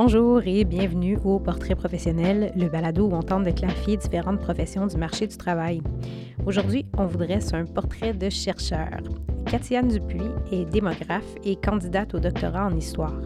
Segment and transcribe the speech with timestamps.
[0.00, 4.96] Bonjour et bienvenue au Portrait professionnel, le balado où on tente de différentes professions du
[4.96, 5.82] marché du travail.
[6.46, 9.00] Aujourd'hui, on vous dresse un portrait de chercheur.
[9.46, 13.20] Katiane Dupuis est démographe et candidate au doctorat en histoire.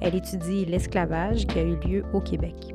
[0.00, 2.72] Elle étudie l'esclavage qui a eu lieu au Québec.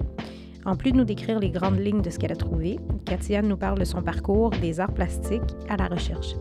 [0.65, 3.55] En plus de nous décrire les grandes lignes de ce qu'elle a trouvé, Katiane nous
[3.55, 6.35] parle de son parcours des arts plastiques à la recherche.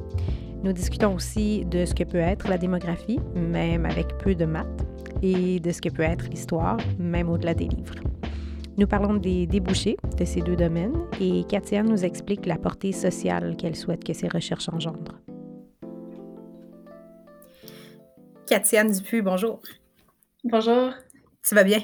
[0.64, 4.84] Nous discutons aussi de ce que peut être la démographie, même avec peu de maths,
[5.22, 7.94] et de ce que peut être l'histoire, même au-delà des livres.
[8.78, 13.56] Nous parlons des débouchés de ces deux domaines et Katia nous explique la portée sociale
[13.56, 15.18] qu'elle souhaite que ces recherches engendrent.
[18.46, 19.62] Katiane Dupuis, bonjour.
[20.44, 20.92] Bonjour.
[21.42, 21.80] Tu vas bien?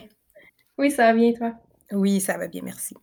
[0.77, 1.55] Oui, ça va bien, toi?
[1.93, 2.95] Oui, ça va bien, merci.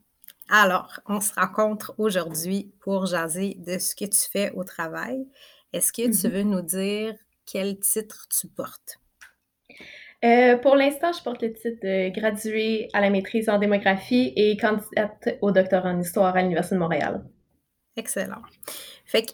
[0.49, 5.27] Alors, on se rencontre aujourd'hui pour jaser de ce que tu fais au travail.
[5.73, 6.31] Est-ce que tu mm-hmm.
[6.31, 7.15] veux nous dire
[7.45, 8.98] quel titre tu portes?
[10.25, 14.57] Euh, pour l'instant, je porte le titre de graduée à la maîtrise en démographie et
[14.57, 17.23] candidate au doctorat en histoire à l'Université de Montréal.
[17.95, 18.41] Excellent.
[19.05, 19.31] Fait que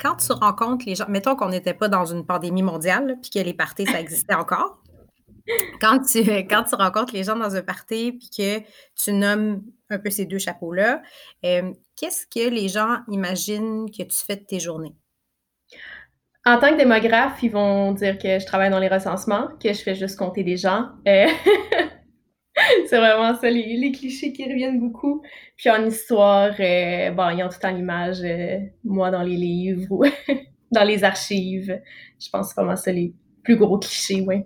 [0.00, 3.38] quand tu rencontres les gens, mettons qu'on n'était pas dans une pandémie mondiale, puis que
[3.38, 4.82] les parties, ça existait encore.
[5.80, 8.60] Quand tu, quand tu rencontres les gens dans un party, puis que
[8.96, 11.02] tu nommes un peu ces deux chapeaux-là,
[11.44, 14.94] euh, qu'est-ce que les gens imaginent que tu fais de tes journées?
[16.48, 19.82] En tant que démographe, ils vont dire que je travaille dans les recensements, que je
[19.82, 20.88] fais juste compter des gens.
[21.06, 21.26] Euh,
[22.86, 25.22] c'est vraiment ça, les, clichés qui reviennent beaucoup.
[25.58, 29.86] Puis en histoire, euh, bon, ils ont tout en l'image, euh, moi dans les livres
[29.90, 30.04] ou
[30.72, 31.82] dans les archives.
[32.18, 33.12] Je pense vraiment ça les
[33.44, 34.44] plus gros clichés, oui.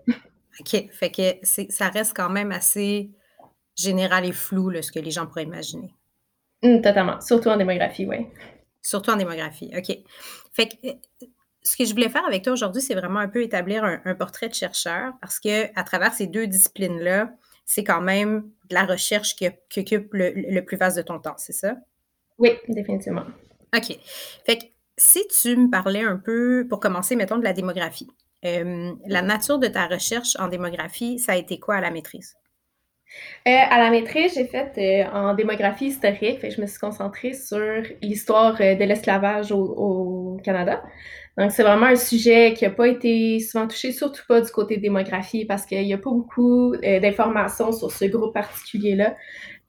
[0.59, 3.13] OK, fait que ça reste quand même assez
[3.77, 5.95] général et flou, là, ce que les gens pourraient imaginer.
[6.65, 8.27] Mmh, totalement, surtout en démographie, oui.
[8.83, 9.97] Surtout en démographie, OK.
[10.53, 10.75] Fait que
[11.63, 14.49] ce que je voulais faire avec toi aujourd'hui, c'est vraiment un peu établir un, portrait
[14.49, 17.31] de chercheur parce que à travers ces deux disciplines-là,
[17.65, 21.53] c'est quand même de la recherche qui, occupe le, plus vaste de ton temps, c'est
[21.53, 21.77] ça?
[22.39, 23.25] Oui, définitivement.
[23.77, 23.97] OK.
[24.45, 24.65] Fait que
[24.99, 28.11] si tu me parlais un peu, pour commencer, mettons, de la démographie,
[28.45, 32.35] euh, la nature de ta recherche en démographie, ça a été quoi à la maîtrise?
[33.47, 36.41] Euh, à la maîtrise, j'ai fait euh, en démographie historique.
[36.51, 40.83] je me suis concentrée sur l'histoire de l'esclavage au, Canada.
[41.39, 44.77] Donc, c'est vraiment un sujet qui n'a pas été souvent touché, surtout pas du côté
[44.77, 49.17] démographie, parce qu'il n'y a pas beaucoup euh, d'informations sur ce groupe particulier-là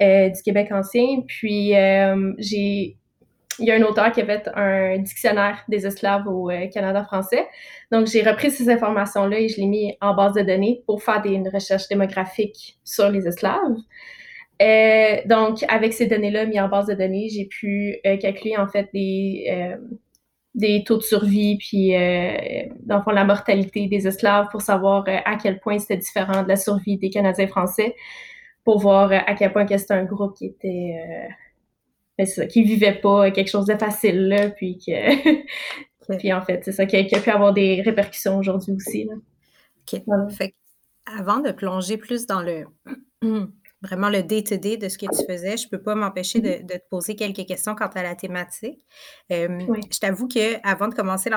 [0.02, 1.22] euh, du Québec ancien.
[1.26, 2.98] Puis, euh, j'ai
[3.60, 7.46] il y a un auteur qui a fait un dictionnaire des esclaves au Canada français.
[7.92, 11.22] Donc, j'ai repris ces informations-là et je les mis en base de données pour faire
[11.22, 13.78] des, une recherche démographique sur les esclaves.
[15.28, 19.76] donc, avec ces données-là mises en base de données, j'ai pu calculer en fait des,
[20.56, 25.04] des taux de survie, puis euh, dans le fond, la mortalité des esclaves pour savoir
[25.08, 27.96] euh, à quel point c'était différent de la survie des Canadiens français,
[28.64, 31.28] pour voir euh, à quel point c'était un groupe qui était
[32.18, 36.62] ben, ça, qui vivait pas quelque chose de facile, là, puis que puis en fait,
[36.64, 39.06] c'est ça qui a, pu avoir des répercussions aujourd'hui aussi.
[39.06, 39.14] Là.
[39.16, 40.32] OK.
[40.38, 40.54] Fait,
[41.06, 42.66] avant de plonger plus dans le
[43.84, 46.78] vraiment le day-to-day de ce que tu faisais, je ne peux pas m'empêcher de, te
[46.90, 48.80] poser quelques questions quant à la thématique.
[49.30, 51.30] Je t'avoue qu'avant de commencer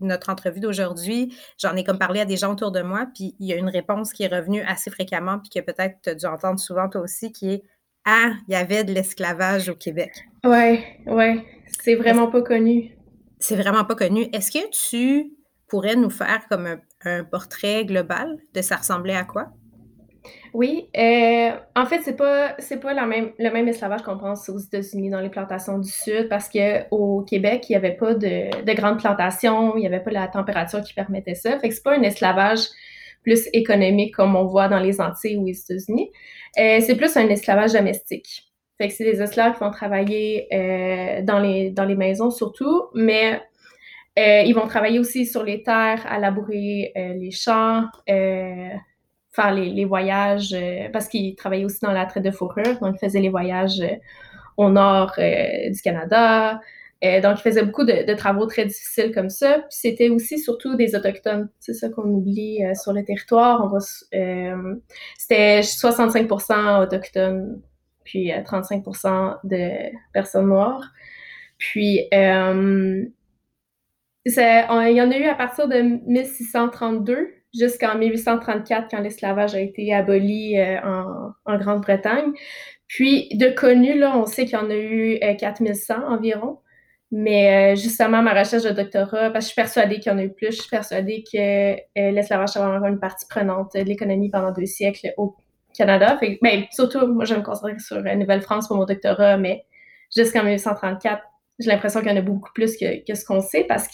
[0.00, 3.48] notre entrevue d'aujourd'hui, j'en ai comme parlé à des gens autour de moi, puis il
[3.48, 6.26] y a une réponse qui est revenue assez fréquemment, puis que peut-être tu as dû
[6.26, 7.62] entendre souvent toi aussi, qui est
[8.04, 10.12] Ah, il y avait de l'esclavage au Québec.
[10.44, 11.42] Oui, oui,
[11.82, 12.92] c'est vraiment pas connu.
[13.40, 14.28] C'est vraiment pas connu.
[14.32, 15.32] Est-ce que tu
[15.68, 19.52] pourrais nous faire comme un, un portrait global de ça ressemblait à quoi?
[20.54, 24.48] Oui, euh, en fait, c'est pas c'est pas la même, le même esclavage qu'on pense
[24.48, 28.64] aux États-Unis dans les plantations du Sud, parce qu'au Québec, il n'y avait pas de,
[28.64, 31.58] de grandes plantations, il n'y avait pas la température qui permettait ça.
[31.58, 32.60] Fait que c'est pas un esclavage
[33.22, 36.10] plus économique comme on voit dans les Antilles ou les États-Unis.
[36.58, 38.44] Euh, c'est plus un esclavage domestique.
[38.78, 43.40] Fait c'est des esclaves qui vont travailler euh, dans, les, dans les maisons surtout, mais
[44.18, 47.84] ils vont travailler aussi sur les terres, à labourer les champs,
[49.36, 52.98] faire les, voyages, euh, parce qu'il travaillait aussi dans la traite de fourrure, donc il
[52.98, 53.94] faisait les voyages euh,
[54.56, 56.60] au nord euh, du Canada.
[57.02, 59.58] donc, il faisait beaucoup de, travaux très difficiles comme ça.
[59.58, 61.50] Puis c'était aussi surtout des Autochtones.
[61.60, 63.70] C'est ça qu'on oublie sur le territoire.
[65.18, 67.60] C'était 65% Autochtones,
[68.02, 70.90] puis 35% de personnes noires.
[71.58, 73.10] Puis, il
[74.24, 80.58] y en a eu à partir de 1632 jusqu'en 1834 quand l'esclavage a été aboli
[80.58, 80.78] euh,
[81.46, 82.32] en, Grande-Bretagne.
[82.88, 86.58] Puis de connus, là, on sait qu'il y en a eu 4100 euh, environ.
[87.12, 90.18] Mais euh, justement, ma recherche de doctorat, parce que je suis persuadée qu'il y en
[90.18, 93.80] a eu plus, je suis persuadée que euh, l'esclavage a vraiment une partie prenante de
[93.80, 95.36] l'économie pendant deux siècles au
[95.76, 96.16] Canada.
[96.18, 99.64] Fait, ben, surtout, moi, je me concentrer sur la Nouvelle-France pour mon doctorat, mais
[100.14, 101.22] jusqu'en 1834,
[101.60, 103.86] j'ai l'impression qu'il y en a beaucoup plus que, que ce qu'on sait parce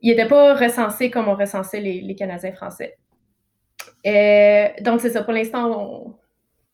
[0.00, 2.96] qu'il n'était pas recensé comme on recensait les, les Canadiens français.
[4.06, 5.22] Euh, donc, c'est ça.
[5.22, 6.14] Pour l'instant, on,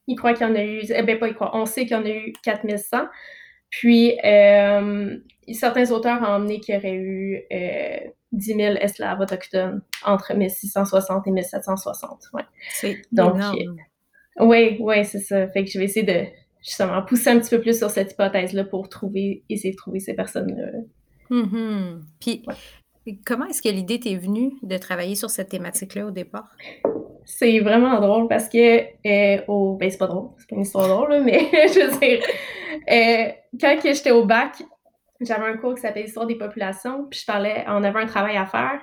[0.07, 1.97] il croit qu'il y en a eu, eh bien pas il croit, on sait qu'il
[1.97, 3.07] y en a eu 4100.
[3.71, 5.17] Puis, euh,
[5.53, 11.27] certains auteurs ont emmené qu'il y aurait eu euh, 10 000 esclaves autochtones entre 1660
[11.27, 12.25] et 1760.
[12.33, 12.43] Ouais.
[12.71, 13.37] C'est Donc.
[13.41, 15.49] Euh, oui, oui, c'est ça.
[15.49, 16.27] Fait que je vais essayer de
[16.63, 20.15] justement pousser un petit peu plus sur cette hypothèse-là pour trouver, essayer de trouver ces
[20.15, 20.81] personnes-là.
[21.31, 22.01] Mm-hmm.
[22.21, 22.45] Puis,
[23.25, 26.49] comment est-ce que l'idée t'est venue de travailler sur cette thématique-là au départ?
[27.25, 30.89] C'est vraiment drôle parce que, euh, au, ben c'est pas drôle, c'est pas une histoire
[30.89, 32.23] drôle, mais je veux dire,
[32.91, 34.63] euh, quand j'étais au bac,
[35.21, 38.37] j'avais un cours qui s'appelait Histoire des populations, puis je parlais, on avait un travail
[38.37, 38.81] à faire.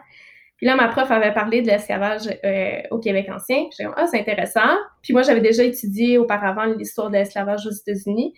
[0.57, 3.65] Puis là, ma prof avait parlé de l'esclavage euh, au Québec ancien.
[3.65, 4.75] Puis j'étais ah, c'est intéressant.
[5.03, 8.33] Puis moi, j'avais déjà étudié auparavant l'histoire de l'esclavage aux États-Unis.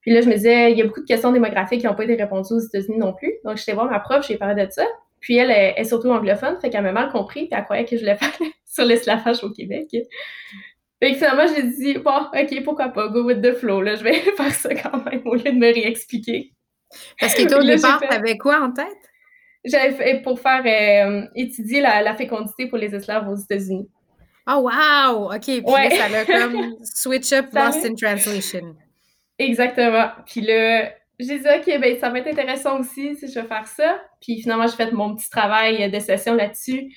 [0.00, 2.04] Puis là, je me disais, il y a beaucoup de questions démographiques qui n'ont pas
[2.04, 3.32] été répondues aux États-Unis non plus.
[3.44, 4.84] Donc, j'étais voir ma prof, j'ai parlé de ça.
[5.24, 8.02] Puis elle est, surtout anglophone, fait qu'elle m'a mal compris, puis elle croyait que je
[8.02, 8.30] voulais faire
[8.66, 9.88] sur l'esclavage au Québec.
[9.90, 14.04] Fait que finalement, j'ai dit, bon, ok, pourquoi pas, go with the flow, là, je
[14.04, 16.52] vais faire ça quand même, au lieu de me réexpliquer.
[17.18, 18.86] Parce que toi, au départ, t'avais quoi en tête?
[19.64, 23.88] J'avais fait pour faire euh, étudier la, fécondité pour les esclaves aux États-Unis.
[24.46, 25.32] Oh, wow!
[25.34, 28.76] OK, puis là, ça l'a comme switch up lost in translation.
[29.38, 30.10] Exactement.
[30.26, 30.92] Puis là,
[31.26, 34.00] j'ai dit, OK, ben, ça va être intéressant aussi si je vais faire ça.
[34.20, 36.92] Puis finalement, j'ai fait mon petit travail de session là-dessus.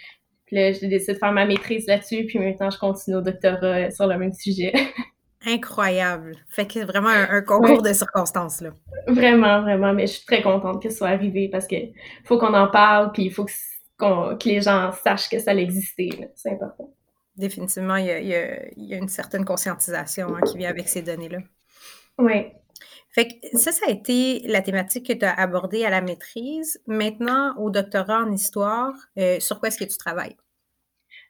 [0.46, 2.26] Puis là, j'ai décidé de faire ma maîtrise là-dessus.
[2.26, 4.74] Puis maintenant, je continue au doctorat sur le même sujet.
[5.46, 6.36] Incroyable.
[6.50, 8.72] Fait que c'est vraiment un, concours de circonstances, là.
[9.08, 9.94] Vraiment, vraiment.
[9.94, 11.76] Mais je suis très contente que ce soit arrivé parce que
[12.26, 16.32] faut qu'on en parle, puis il faut que, les gens sachent que ça existait.
[16.36, 16.92] C'est important.
[17.38, 21.40] Définitivement, il y, a, une certaine conscientisation hein, qui vient avec ces données-là.
[22.18, 22.48] Oui.
[23.18, 26.80] Fait que ça, ça a été la thématique que tu as abordée à la maîtrise.
[26.86, 30.36] Maintenant, au doctorat en histoire, euh, sur quoi est-ce que tu travailles?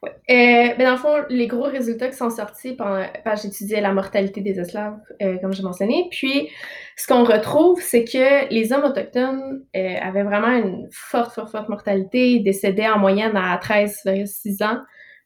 [0.04, 3.06] Euh, ben dans le fond, les gros résultats qui sont sortis pendant,
[3.42, 6.10] j'étudiais la mortalité des esclaves, euh, comme j'ai mentionné.
[6.12, 6.50] Puis,
[6.98, 12.31] ce qu'on retrouve, c'est que les hommes autochtones avaient vraiment une forte, forte, forte mortalité.
[12.33, 14.81] Ils décédaient en moyenne à 13,6 ans,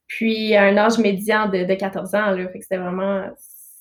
[0.05, 2.31] puis à un âge médian de, de 14 ans.
[2.31, 2.47] Là.
[2.49, 3.25] Fait que c'était vraiment,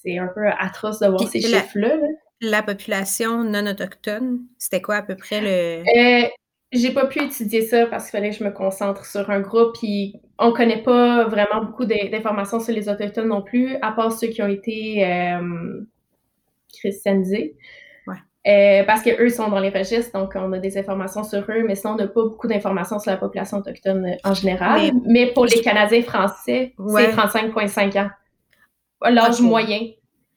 [0.03, 1.97] c'est un peu atroce de voir ces chiffres-là.
[1.97, 2.09] là
[2.41, 6.25] la population non autochtone, c'était quoi à peu près le.
[6.25, 6.29] Euh,
[6.73, 9.77] j'ai pas pu étudier ça parce qu'il fallait que je me concentre sur un groupe,
[9.79, 14.29] puis on connaît pas vraiment beaucoup d'informations sur les autochtones non plus, à part ceux
[14.29, 15.81] qui ont été euh,
[16.73, 17.57] christianisés.
[18.07, 18.15] Ouais.
[18.47, 21.75] Euh, parce qu'eux sont dans les registres, donc on a des informations sur eux, mais
[21.75, 24.93] sinon on n'a pas beaucoup d'informations sur la population autochtone en général.
[25.07, 28.11] Mais, pour les Canadiens français, c'est 35,5 ans.
[29.11, 29.89] L'âge moyen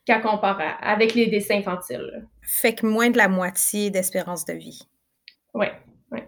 [0.06, 2.28] qu'à comparer avec les dessins infantiles.
[2.42, 4.82] Fait que moins de la moitié d'espérance de vie.
[5.54, 5.68] Oui,
[6.12, 6.20] oui.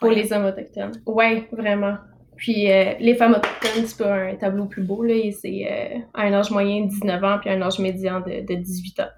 [0.00, 1.02] Pour les hommes autochtones.
[1.06, 1.96] Oui, vraiment.
[2.36, 5.14] Puis euh, les femmes autochtones, c'est pas un tableau plus beau, là.
[5.32, 9.08] C'est euh, un âge moyen de 19 ans, puis un âge médian de, 18 ans.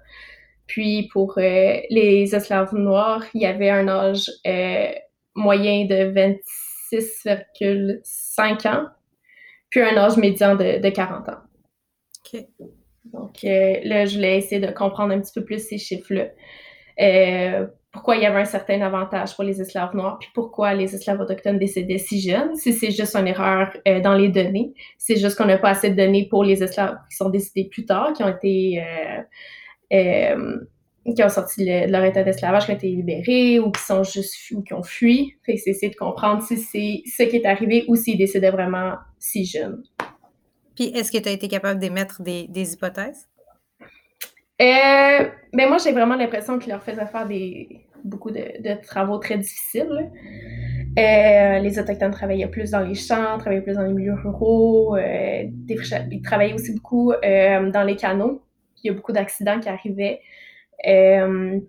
[0.67, 4.29] Puis pour euh, les esclaves noirs, il y avait un âge
[5.35, 6.13] moyen de
[6.91, 8.85] 26,5 ans,
[9.69, 11.37] puis un âge médian de, de 40 ans.
[12.33, 12.45] OK.
[13.13, 16.27] Donc euh, là, je voulais essayer de comprendre un petit peu plus ces chiffres-là.
[17.01, 20.93] Euh, pourquoi il y avait un certain avantage pour les esclaves noirs, puis pourquoi les
[20.93, 25.15] esclaves autochtones décédaient si jeunes, si c'est juste une erreur euh, dans les données, c'est
[25.15, 28.13] juste qu'on n'a pas assez de données pour les esclaves qui sont décédés plus tard,
[28.13, 28.83] qui ont été
[31.15, 34.35] qui ont sorti de leur état d'esclavage, qui ont été libérés ou qui sont juste
[34.51, 35.35] ou qui ont fui.
[35.45, 38.93] Fait c'est essayer de comprendre si c'est ce qui est arrivé ou s'ils décédaient vraiment
[39.17, 39.81] si jeunes.
[40.79, 43.27] Puis, est-ce que tu as été capable d'émettre des, des hypothèses?
[43.81, 49.37] Euh, ben moi, j'ai vraiment l'impression qu'il leur faisait faire des, beaucoup de, travaux très
[49.37, 50.09] difficiles.
[50.97, 54.95] Euh, les Autochtones travaillaient plus dans les champs, travaillaient plus dans les milieux ruraux.
[54.95, 58.41] Euh, ils travaillaient aussi beaucoup euh, dans les canaux.
[58.81, 60.21] Il y a beaucoup d'accidents qui arrivaient.
[60.87, 61.59] Euh,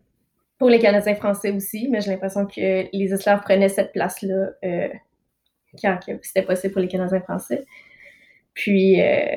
[0.56, 4.50] pour les Canadiens français aussi, mais j'ai l'impression que les esclaves prenaient cette place-là
[5.82, 7.64] quand c'était possible pour les Canadiens français.
[8.54, 9.36] Puis, euh,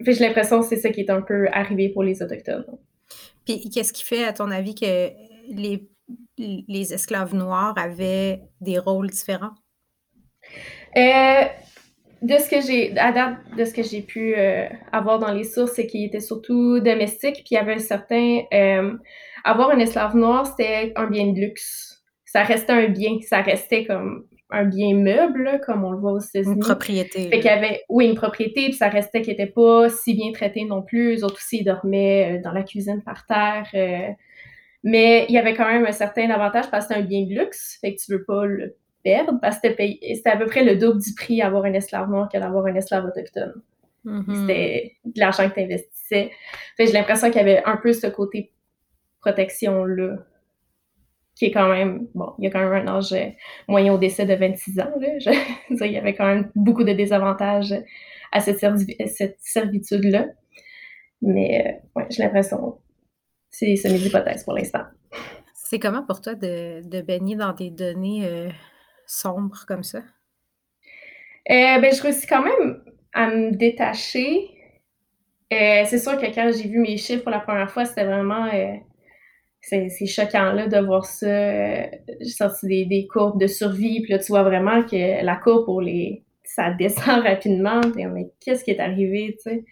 [0.00, 2.64] j'ai l'impression que c'est ça qui est un peu arrivé pour les Autochtones.
[3.44, 5.10] Puis, qu'est-ce qui fait, à ton avis, que
[5.48, 5.88] les,
[6.38, 9.54] les esclaves noirs avaient des rôles différents?
[10.96, 11.44] Euh,
[12.22, 15.44] de ce que j'ai, à date, de ce que j'ai pu euh, avoir dans les
[15.44, 18.42] sources, c'est qu'il était surtout domestique, puis il y avait un certain.
[19.42, 22.04] Avoir un esclave noir, c'était un bien de luxe.
[22.26, 26.20] Ça restait un bien, ça restait comme un bien meuble, comme on le voit aux
[26.20, 26.54] États-Unis.
[26.54, 27.28] Une propriété.
[27.28, 30.32] Fait qu'il y avait, oui, une propriété, puis ça restait qu'il n'était pas si bien
[30.32, 31.16] traité non plus.
[31.16, 33.68] Eux autres aussi, ils dormaient euh, dans la cuisine par terre.
[34.82, 37.34] mais il y avait quand même un certain avantage parce que c'était un bien de
[37.34, 37.78] luxe.
[37.80, 41.00] Fait que tu veux pas le perdre parce que c'était à peu près le double
[41.00, 43.54] du prix d'avoir un esclave noir que d'avoir un esclave autochtone.
[44.04, 44.40] Mm-hmm.
[44.40, 46.30] C'était de l'argent que tu investissais.
[46.76, 48.52] Fait j'ai l'impression qu'il y avait un peu ce côté
[49.20, 50.18] protection-là
[51.40, 53.14] qui est quand même, bon, il y a quand même un âge
[53.66, 54.92] moyen au décès de 26 ans.
[55.00, 55.32] Là.
[55.86, 57.74] il y avait quand même beaucoup de désavantages
[58.30, 58.58] à cette,
[59.38, 60.26] servitude-là.
[61.22, 62.76] Mais euh, ouais, j'ai l'impression,
[63.48, 64.82] c'est mes hypothèses pour l'instant.
[65.54, 68.50] C'est comment pour toi de, de baigner dans des données euh,
[69.06, 70.00] sombre comme ça?
[71.50, 72.82] Euh, ben, je réussis quand même
[73.14, 74.50] à me détacher.
[75.54, 78.46] Euh, c'est sûr que quand j'ai vu mes chiffres pour la première fois, c'était vraiment.
[79.72, 81.26] Euh, c'est choquant là, de voir ça.
[82.20, 85.64] j'ai sorti des, des, courbes de survie, puis là, tu vois vraiment que la courbe
[85.64, 86.24] pour les.
[86.44, 87.80] ça descend rapidement.
[87.94, 89.64] mais qu'est-ce qui est arrivé, tu sais?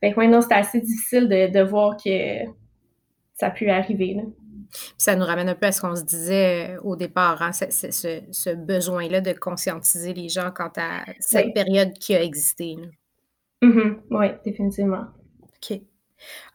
[0.00, 2.44] Fait que maintenant, c'était assez difficile de, de voir que
[3.34, 4.14] ça a pu arriver.
[4.14, 4.22] Là
[4.96, 8.54] ça nous ramène un peu à ce qu'on se disait euh, au départ, hein, ce,
[8.54, 12.76] besoin-là de conscientiser les gens quant à cette période qui a existé.
[13.62, 13.96] Mm-hmm.
[14.10, 15.04] Oui, définitivement.
[15.42, 15.80] OK.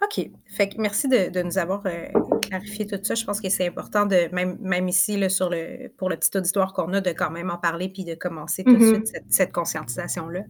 [0.03, 0.29] OK.
[0.47, 2.07] Fait que merci de, nous avoir euh,
[2.47, 3.15] clarifié tout ça.
[3.15, 6.35] Je pense que c'est important de, même, même ici, là, sur le, pour le petit
[6.37, 9.05] auditoire qu'on a, de quand même en parler puis de commencer tout de mm-hmm.
[9.05, 10.41] suite cette, conscientisation-là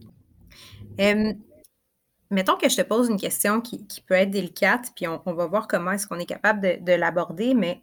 [2.30, 5.68] mettons que je te pose une question qui, peut être délicate, puis on, va voir
[5.68, 7.82] comment est-ce qu'on est capable de, l'aborder, mais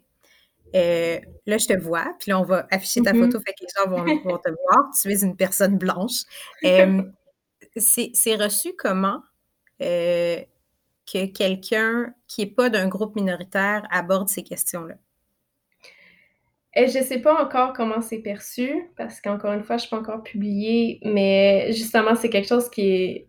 [0.76, 3.32] euh, là, je te vois, puis là, on va afficher ta mm-hmm.
[3.32, 4.90] photo, fait que les gens vont, te voir.
[5.00, 6.24] Tu es une personne blanche.
[6.64, 7.04] Euh,
[7.78, 9.22] c'est reçu comment
[9.82, 10.42] euh,
[11.12, 14.96] que quelqu'un qui n'est pas d'un groupe minoritaire aborde ces questions-là?
[16.76, 19.90] Je ne sais pas encore comment c'est perçu, parce qu'encore une fois, je ne suis
[19.90, 23.28] pas encore publiée, mais justement, c'est quelque chose qui est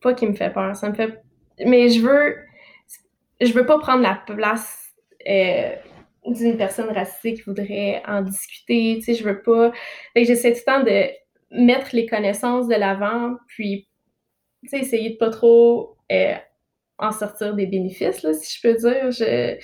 [0.00, 0.76] pas qui me fait peur.
[0.76, 1.20] Ça me fait.
[1.64, 2.36] Mais je veux.
[3.40, 4.92] Je veux pas prendre la place
[5.28, 5.74] euh,
[6.26, 8.96] d'une personne racisée qui voudrait en discuter.
[8.98, 9.72] Tu sais, je veux pas.
[10.14, 11.08] J'essaie tout le temps de
[11.50, 13.88] mettre les connaissances de l'avant, puis
[14.72, 16.34] essayer de pas trop euh,
[16.98, 19.10] en sortir des bénéfices, là, si je peux dire.
[19.10, 19.56] Je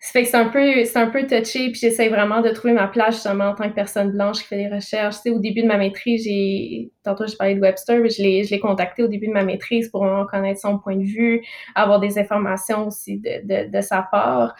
[0.00, 2.72] ça fait que c'est un peu, c'est un peu touché, puis j'essaie vraiment de trouver
[2.72, 5.16] ma place justement en tant que personne blanche qui fait des recherches.
[5.16, 8.22] Tu sais, au début de ma maîtrise, j'ai, tantôt j'ai parlé de Webster, mais je
[8.22, 11.02] l'ai, je l'ai contacté au début de ma maîtrise pour vraiment connaître son point de
[11.02, 11.42] vue,
[11.74, 14.54] avoir des informations aussi de, de, de sa part.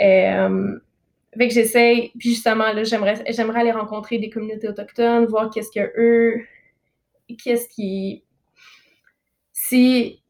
[0.00, 0.78] Euh,
[1.36, 5.70] fait que j'essaie, puis justement, là, j'aimerais, j'aimerais aller rencontrer des communautés autochtones, voir qu'est-ce
[5.70, 6.42] que eux,
[7.44, 8.24] qu'est-ce qui,
[9.70, 10.20] si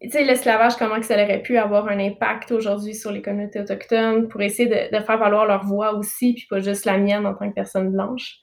[0.00, 3.60] tu sais, l'esclavage, comment que ça aurait pu avoir un impact aujourd'hui sur les communautés
[3.60, 7.34] autochtones pour essayer de, faire valoir leur voix aussi, puis pas juste la mienne en
[7.34, 8.40] tant que personne blanche?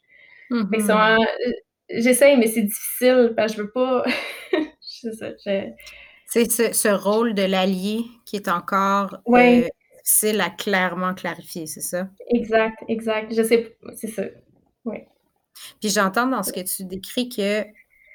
[0.51, 1.17] Euh,
[1.89, 4.03] j'essaye, mais c'est difficile parce que je veux pas.
[6.25, 9.63] C'est ce, rôle de l'allié qui est encore euh,
[9.97, 12.07] difficile à clairement clarifier, c'est ça?
[12.29, 13.33] Exact, exact.
[13.35, 14.23] Je sais, c'est ça.
[14.85, 14.99] Oui.
[15.81, 17.65] Puis j'entends dans ce que tu décris que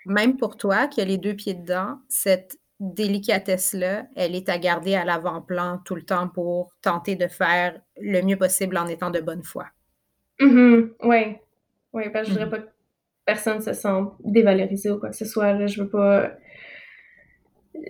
[0.07, 4.95] même pour toi, qui a les deux pieds dedans, cette délicatesse-là, elle est à garder
[4.95, 9.21] à l'avant-plan tout le temps pour tenter de faire le mieux possible en étant de
[9.21, 9.67] bonne foi.
[10.41, 10.91] Mm-hmm.
[11.05, 11.37] Oui.
[11.93, 12.51] Oui, parce que je voudrais mm-hmm.
[12.51, 12.77] pas que
[13.25, 15.53] personne se sente dévalorisé ou quoi que ce soit.
[15.53, 15.67] Là.
[15.67, 16.33] Je veux pas.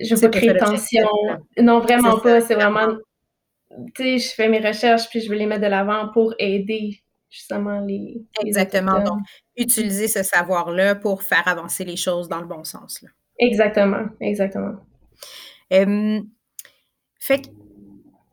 [0.00, 1.08] Je veux pas créer tension.
[1.58, 2.40] Non, vraiment pas.
[2.40, 2.96] C'est vraiment.
[3.94, 7.00] Tu sais, je fais mes recherches puis je veux les mettre de l'avant pour aider
[7.36, 8.24] justement les.
[8.40, 9.00] Exactement.
[9.00, 9.20] Donc,
[9.56, 13.02] utiliser ce savoir-là pour faire avancer les choses dans le bon sens.
[13.02, 13.10] Là.
[13.38, 14.76] Exactement, exactement.
[15.70, 17.48] fait que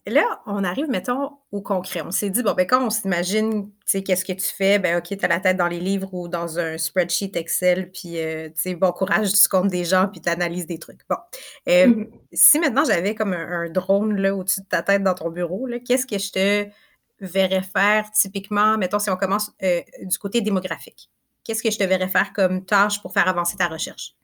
[0.06, 2.02] là, on arrive, mettons, au concret.
[2.06, 4.98] On s'est dit, bon, ben, quand on s'imagine, tu sais, qu'est-ce que tu fais, ben,
[4.98, 8.48] OK, tu as la tête dans les livres ou dans un spreadsheet Excel, puis, euh,
[8.50, 11.02] tu sais, bon courage, tu comptes des gens, puis tu analyses des trucs.
[11.10, 11.18] Bon.
[11.68, 12.08] Mm-hmm.
[12.34, 15.80] Si maintenant j'avais comme un, drone, là, au-dessus de ta tête dans ton bureau, là,
[15.80, 16.70] qu'est-ce que je te
[17.20, 21.10] verrais faire typiquement, mettons, si on commence euh, du côté démographique?
[21.44, 24.16] Qu'est-ce que je te verrais faire comme tâche pour faire avancer ta recherche?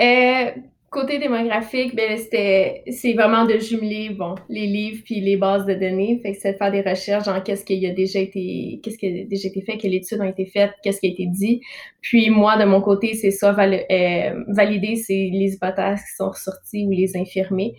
[0.00, 0.50] Euh,
[0.94, 6.20] côté démographique, ben, c'est vraiment de jumeler, bon, les livres puis les bases de données.
[6.40, 9.48] C'est de faire des recherches dans qu'est-ce qui a déjà été, qu'est-ce qui a déjà
[9.48, 11.60] été fait, quelles études ont été faites, qu'est-ce qui a été dit.
[12.00, 16.90] Puis moi, de mon côté, c'est ça, euh, valider les hypothèses qui sont ressorties ou
[16.90, 17.74] les infirmer.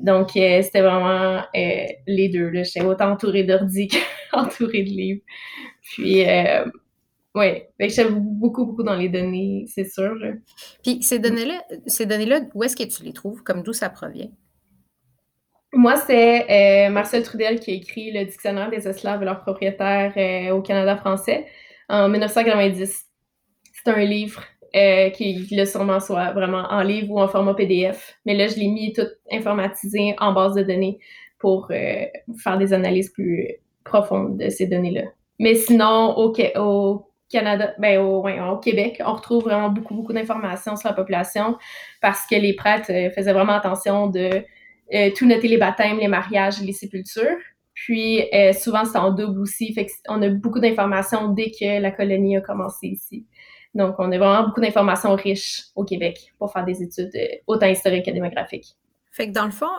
[0.00, 2.50] Donc, euh, c'était vraiment les deux.
[2.52, 3.88] J'étais autant entourée d'ordi
[4.32, 5.22] qu'entourée de livres.
[5.82, 6.24] Puis,
[7.34, 10.16] Oui, j'aime beaucoup, beaucoup dans les données, c'est sûr.
[10.82, 13.42] Puis ces données-là, ces données-là, où est-ce que tu les trouves?
[13.42, 14.30] Comme d'où ça provient?
[15.72, 20.12] Moi, c'est euh, Marcel Trudel qui a écrit le Dictionnaire des esclaves et leurs propriétaires
[20.16, 21.46] euh, au Canada français
[21.88, 23.06] en 1990.
[23.72, 24.42] C'est un livre
[24.76, 28.16] euh, qui, le sûrement soit vraiment en livre ou en format PDF.
[28.26, 30.98] Mais là, je l'ai mis tout informatisé en base de données
[31.38, 33.48] pour faire des analyses plus
[33.84, 35.04] profondes de ces données-là.
[35.40, 40.94] Mais sinon, au, Canada, ben au, Québec, on retrouve vraiment beaucoup, beaucoup d'informations sur la
[40.94, 41.56] population
[42.02, 44.44] parce que les prêtres euh, faisaient vraiment attention de
[44.92, 47.38] euh, tout noter les baptêmes, les mariages, les sépultures.
[47.72, 49.72] Puis euh, souvent, c'est en double aussi.
[49.72, 53.24] Fait on a beaucoup d'informations dès que la colonie a commencé ici.
[53.74, 57.12] Donc, on a vraiment beaucoup d'informations riches au Québec pour faire des études
[57.46, 58.76] autant historiques que démographiques.
[59.12, 59.70] Fait que dans le fond,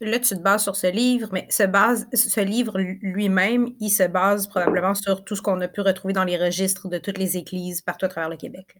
[0.00, 4.04] là, tu te bases sur ce livre, mais ce, base, ce livre lui-même, il se
[4.04, 7.36] base probablement sur tout ce qu'on a pu retrouver dans les registres de toutes les
[7.36, 8.76] églises partout à travers le Québec.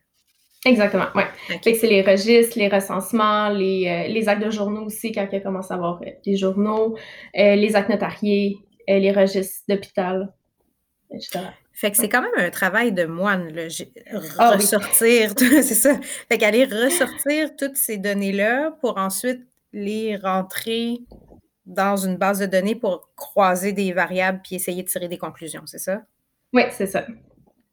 [0.65, 1.23] Exactement, oui.
[1.63, 5.71] C'est les registres, les recensements, les, euh, les, actes de journaux aussi, quand il commence
[5.71, 6.97] à avoir euh, des journaux,
[7.39, 8.57] euh, les actes notariés,
[8.89, 10.33] les registres d'hôpital,
[11.13, 11.41] etc.
[11.77, 13.65] Fait que c'est quand même un travail de moine, là,
[14.39, 16.01] ah ressortir, c'est ça.
[16.27, 21.01] Fait qu'aller ressortir toutes ces données-là pour ensuite les rentrer
[21.67, 25.65] dans une base de données pour croiser des variables puis essayer de tirer des conclusions,
[25.67, 26.01] c'est ça?
[26.55, 27.07] Oui, c'est ça.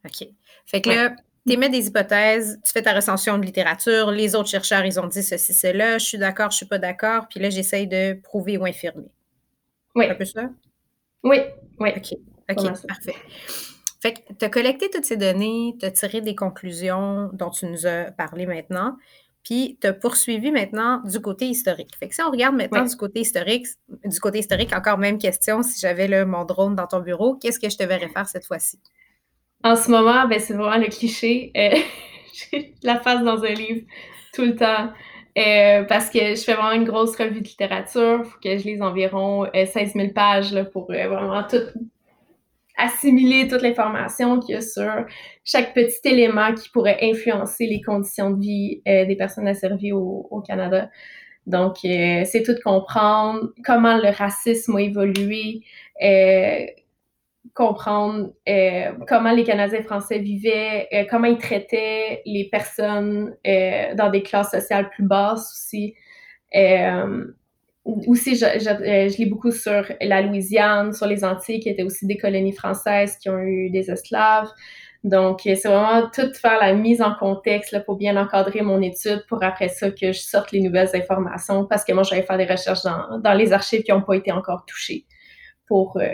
[0.04, 0.28] OK.
[0.66, 1.16] Fait que là,
[1.48, 5.08] tu émets des hypothèses, tu fais ta recension de littérature, les autres chercheurs, ils ont
[5.08, 8.58] dit ceci, cela, je suis d'accord, je suis pas d'accord, puis là, j'essaye de prouver
[8.58, 9.08] ou infirmer.
[9.96, 10.10] Oui.
[10.10, 10.50] Un peu ça?
[11.24, 11.38] Oui,
[11.80, 11.92] oui.
[11.96, 12.18] OK,
[12.50, 13.16] OK, parfait.
[14.04, 17.68] Fait que tu as collecté toutes ces données, tu as tiré des conclusions dont tu
[17.68, 18.98] nous as parlé maintenant,
[19.46, 21.96] puis tu as poursuivi maintenant du côté historique.
[21.98, 23.66] Fait que si on regarde maintenant du côté historique,
[24.04, 27.70] du côté historique, encore même question, si j'avais mon drone dans ton bureau, qu'est-ce que
[27.70, 28.78] je te verrais faire cette fois-ci?
[29.64, 31.54] En ce moment, ben, c'est vraiment le cliché.
[31.56, 33.86] Euh, la face dans un livre
[34.34, 34.92] tout le temps.
[35.38, 38.20] Euh, parce que je fais vraiment une grosse revue de littérature.
[38.20, 41.62] Il faut que je lise environ 16 euh, 000 pages là, pour vraiment tout
[42.78, 45.06] assimiler toute l'information qu'il y a sur
[45.44, 50.44] chaque petit élément qui pourrait influencer les conditions de vie euh, des personnes asservies au,
[50.48, 50.90] Canada.
[51.46, 55.62] Donc, euh, c'est tout comprendre comment le racisme a évolué,
[56.02, 56.66] euh,
[57.54, 58.32] comprendre
[59.08, 65.04] comment les Canadiens français vivaient, comment ils traitaient les personnes dans des classes sociales plus
[65.04, 65.94] basses aussi
[67.86, 72.06] aussi, je, je, euh, lis beaucoup sur la Louisiane, sur les Antilles, qui étaient aussi
[72.06, 74.50] des colonies françaises qui ont eu des esclaves.
[75.04, 78.82] Donc, euh, c'est vraiment tout faire la mise en contexte là, pour bien encadrer mon
[78.82, 82.38] étude, pour après ça que je sorte les nouvelles informations, parce que moi, j'allais faire
[82.38, 85.06] des recherches dans, dans les archives qui n'ont pas été encore touchées,
[85.68, 86.08] pour euh,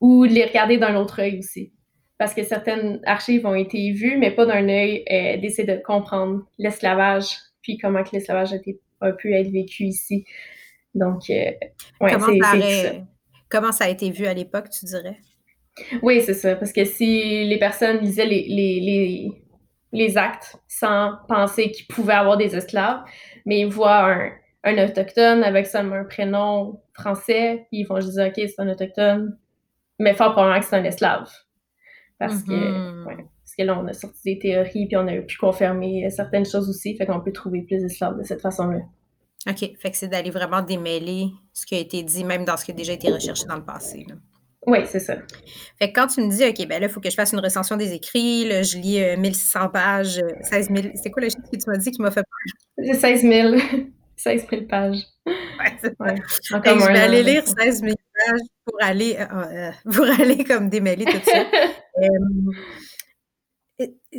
[0.00, 1.72] ou les regarder d'un autre œil aussi.
[2.18, 6.42] Parce que certaines archives ont été vues, mais pas d'un œil euh, d'essayer de comprendre
[6.58, 7.28] l'esclavage,
[7.62, 10.26] puis comment l'esclavage a, a pu être vécu ici.
[10.94, 11.50] Donc, euh,
[12.00, 12.92] comment, ça
[13.48, 15.18] comment ça a été vu à l'époque, tu dirais?
[16.02, 16.56] Oui, c'est ça.
[16.56, 19.30] Parce que si les personnes lisaient les, les,
[19.92, 23.02] les, actes sans penser qu'ils pouvaient avoir des esclaves,
[23.46, 24.30] mais ils voient un,
[24.64, 28.68] un autochtone avec seulement un prénom français, puis ils vont juste dire, OK, c'est un
[28.68, 29.38] autochtone,
[29.98, 31.30] mais fort probablement que c'est un esclave.
[32.18, 33.04] Parce que, mm-hmm.
[33.04, 36.68] parce que là, on a sorti des théories, puis on a pu confirmer certaines choses
[36.68, 38.80] aussi, fait qu'on peut trouver plus d'esclaves de cette façon-là.
[39.48, 39.58] OK.
[39.78, 42.72] Fait que c'est d'aller vraiment démêler ce qui a été dit, même dans ce qui
[42.72, 44.06] a déjà été recherché dans le passé.
[44.66, 45.16] Oui, c'est ça.
[45.78, 47.40] Fait que quand tu me dis, OK, ben là, il faut que je fasse une
[47.40, 50.88] recension des écrits, là, je lis 1600 euh, pages, 16 000.
[51.02, 52.86] C'est quoi le chiffre que tu m'as dit qui m'a fait peur?
[52.86, 53.56] C'est 16 000.
[54.16, 55.02] 16 000 pages.
[55.26, 56.16] Ouais, c'est ouais.
[56.50, 61.04] je vais aller lire 16 000 pages pour aller, euh, euh, pour aller comme démêler
[61.04, 61.44] tout ça.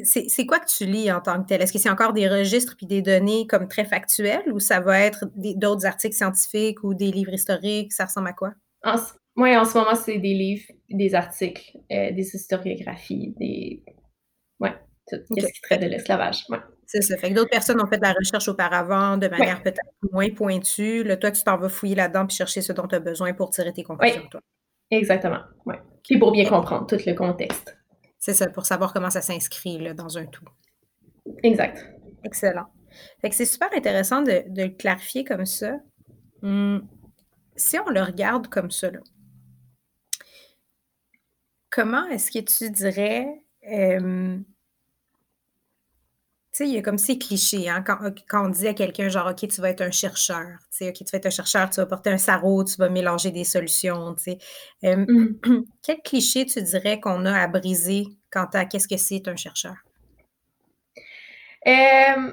[0.04, 1.62] C'est quoi que tu lis en tant que tel?
[1.62, 5.00] Est-ce que c'est encore des registres puis des données comme très factuelles ou ça va
[5.02, 7.91] être d'autres articles scientifiques ou des livres historiques?
[7.91, 8.54] Ça ressemble à quoi?
[9.36, 13.84] Oui, en ce moment, c'est des livres, des articles, euh, des historiographies, des.
[14.60, 14.74] Ouais,
[15.08, 16.45] tout ce qui traite de l'esclavage.
[16.50, 16.60] Ouais.
[16.86, 17.17] C'est ça.
[17.17, 19.80] Fait que d'autres personnes ont fait de la recherche auparavant de manière peut-être
[20.12, 21.04] moins pointue.
[21.04, 23.52] Là, toi, tu t'en vas fouiller là-dedans puis chercher ce dont tu as besoin pour
[23.52, 24.41] tirer tes conclusions, toi.
[24.89, 25.41] Exactement.
[25.65, 25.80] Ouais.
[26.04, 27.79] Puis pour bien comprendre tout le contexte.
[28.19, 30.45] C'est ça, pour savoir comment ça s'inscrit dans un tout.
[31.43, 31.86] Exact.
[32.23, 32.67] Excellent.
[33.21, 35.79] Fait que c'est super intéressant de, le clarifier comme ça.
[36.43, 36.88] Hum,
[37.55, 38.89] si on le regarde comme ça,
[41.69, 43.27] comment est-ce que tu dirais
[43.69, 44.38] euh,
[46.52, 49.48] sais, il y a comme ces clichés, hein, quand, on dit à quelqu'un, genre, OK,
[49.48, 51.86] tu vas être un chercheur, tu sais, OK, tu vas être un chercheur, tu vas
[51.86, 54.38] porter un sarrau, tu vas mélanger des solutions, tu sais.
[54.84, 55.64] Euh, mmh.
[55.84, 59.76] Quel cliché tu dirais qu'on a à briser quant à qu'est-ce que c'est un chercheur?
[61.68, 62.32] Euh,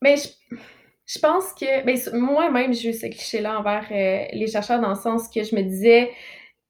[0.00, 4.90] mais je, pense que ben, moi-même, j'ai eu ce cliché-là envers euh, les chercheurs dans
[4.90, 6.10] le sens que je me disais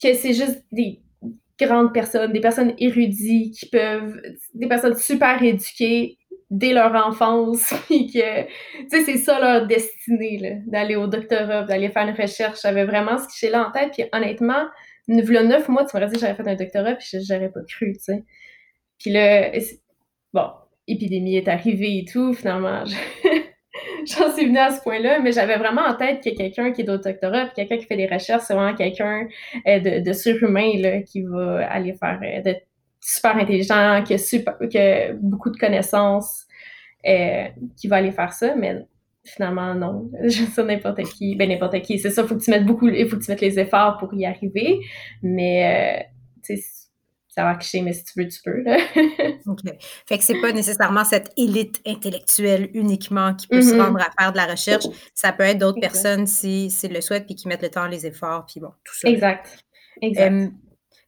[0.02, 1.02] que c'est juste des
[1.58, 4.20] grandes personnes, des personnes érudites qui peuvent,
[4.54, 6.18] des personnes super éduquées
[6.50, 11.90] dès leur enfance, puis que, tu sais, c'est ça leur destinée, d'aller au doctorat, d'aller
[11.90, 12.60] faire une recherche.
[12.62, 14.66] J'avais vraiment ce cliché-là en tête, puis honnêtement,
[15.08, 18.00] neuf mois, tu m'aurais dit que j'avais fait un doctorat, puis j'aurais pas cru, tu
[18.00, 18.24] sais.
[18.98, 19.52] Puis là,
[20.32, 20.48] bon,
[20.86, 22.84] épidémie est arrivée et tout, finalement,
[24.08, 26.90] j'en suis venue à ce point-là, mais j'avais vraiment en tête que quelqu'un qui est
[26.90, 29.26] au doctorat, puis quelqu'un qui fait des recherches, c'est vraiment quelqu'un
[29.66, 32.56] euh, de, surhumain, là, qui va aller faire, euh, de
[33.00, 34.78] super intelligent, qui a, super, qui
[35.20, 36.46] beaucoup de connaissances,
[37.06, 37.44] euh,
[37.76, 38.84] qui va aller faire ça, mais
[39.24, 40.10] finalement, non.
[40.24, 41.36] Je sais n'importe qui.
[41.36, 41.98] Ben, n'importe qui.
[41.98, 43.98] C'est ça, il faut que tu mettes beaucoup, il faut que tu mettes les efforts
[43.98, 44.80] pour y arriver.
[45.22, 46.08] Mais,
[47.44, 48.64] va cliché, mais si tu veux, tu peux.
[49.46, 49.60] OK.
[50.06, 53.82] Fait que c'est pas nécessairement cette élite intellectuelle uniquement qui peut se mm-hmm.
[53.82, 54.84] rendre à faire de la recherche.
[55.14, 58.06] Ça peut être d'autres personnes si, si le souhaitent puis qui mettent le temps, les
[58.06, 59.08] efforts, puis bon, tout ça.
[59.08, 59.64] Exact.
[60.00, 60.52] Exact.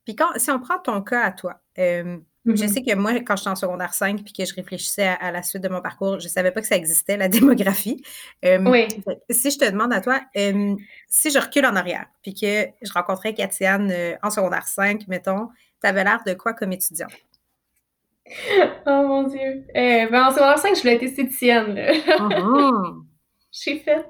[0.04, 1.60] puis quand, si on prend ton cas à toi,
[2.46, 2.68] je mm-hmm.
[2.68, 5.62] sais que moi, quand j'étais en secondaire 5 puis que je réfléchissais à, la suite
[5.62, 8.02] de mon parcours, je ne savais pas que ça existait, la démographie.
[8.42, 8.88] oui.
[9.28, 13.34] Si je te demande à toi, si je recule en arrière puis que je rencontrais
[13.34, 15.48] Katiane euh, en secondaire 5, mettons,
[15.80, 17.08] tu avais l'air de quoi comme étudiant?
[18.86, 19.64] Oh mon Dieu.
[19.76, 21.74] Euh, ben, en secondaire 5, je voulais être esthéticienne.
[21.76, 23.04] Uh-huh.
[23.52, 24.06] J'ai fait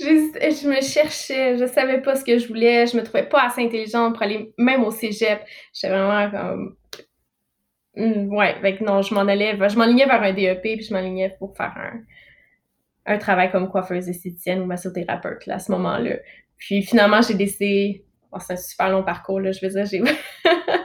[0.00, 3.62] je me cherchais, je savais pas ce que je voulais, je me trouvais pas assez
[3.62, 5.44] intelligente pour aller même au cégep.
[5.72, 6.76] J'étais vraiment comme
[7.96, 11.34] Mm, ouais, avec non, je m'en allais, je m'enlignais vers un DEP, puis je m'enlignais
[11.38, 12.00] pour faire un,
[13.06, 16.16] un travail comme coiffeuse esthéticienne ou massothérapeute là, à ce moment-là.
[16.56, 20.02] Puis finalement, j'ai décidé, oh, c'est un super long parcours, là, je veux dire, j'ai,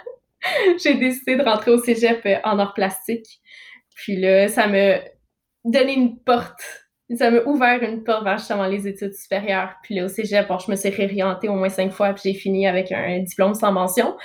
[0.84, 3.39] j'ai décidé de rentrer au cégep euh, en art plastique.
[3.95, 5.00] Puis là, ça m'a
[5.65, 6.62] donné une porte,
[7.15, 9.76] ça m'a ouvert une porte vers justement les études supérieures.
[9.84, 12.67] Puis là, au cégep, je me suis réorientée au moins cinq fois, puis j'ai fini
[12.67, 14.15] avec un diplôme sans mention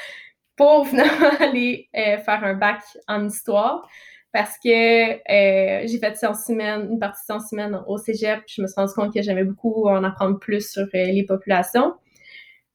[0.56, 3.88] pour finalement aller euh, faire un bac en histoire
[4.32, 8.54] parce que euh, j'ai fait sciences humaines, une partie de sciences humaines au cégep, puis
[8.56, 11.94] je me suis rendu compte que j'aimais beaucoup en apprendre plus sur les populations.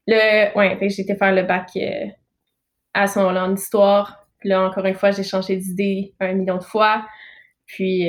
[0.08, 1.72] Le, ouais, j'ai été faire le bac
[2.93, 3.56] à ce moment-là en.
[4.39, 7.06] Puis là, encore une fois, j'ai changé d'idée un million de fois.
[7.65, 8.08] Puis,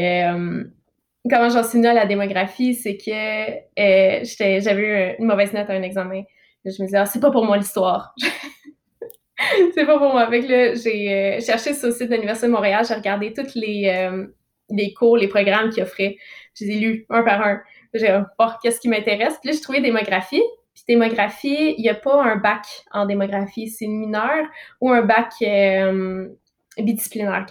[1.29, 5.83] comment j'en suis à la démographie, c'est que j'avais eu une mauvaise note à un
[5.83, 6.23] examen.
[6.65, 8.15] je me disais, ah, c'est pas pour moi l'histoire.
[9.75, 10.23] c'est pas pour moi.
[10.23, 13.55] Avec le, j'ai euh, cherché sur le site de l'Université de Montréal, j'ai regardé tous
[13.55, 14.27] les, euh,
[14.97, 16.17] cours, les programmes qu'ils offraient.
[16.55, 17.61] Je les ai lus un par un.
[17.95, 19.37] J'ai oh, qu'est-ce qui m'intéresse?
[19.41, 20.43] Puis là, j'ai trouvé démographie.
[20.89, 23.69] Démographie, il n'y a pas un bac en démographie.
[23.69, 24.47] C'est une mineure
[24.81, 26.29] ou un bac euh,
[26.79, 27.47] bidisciplinaire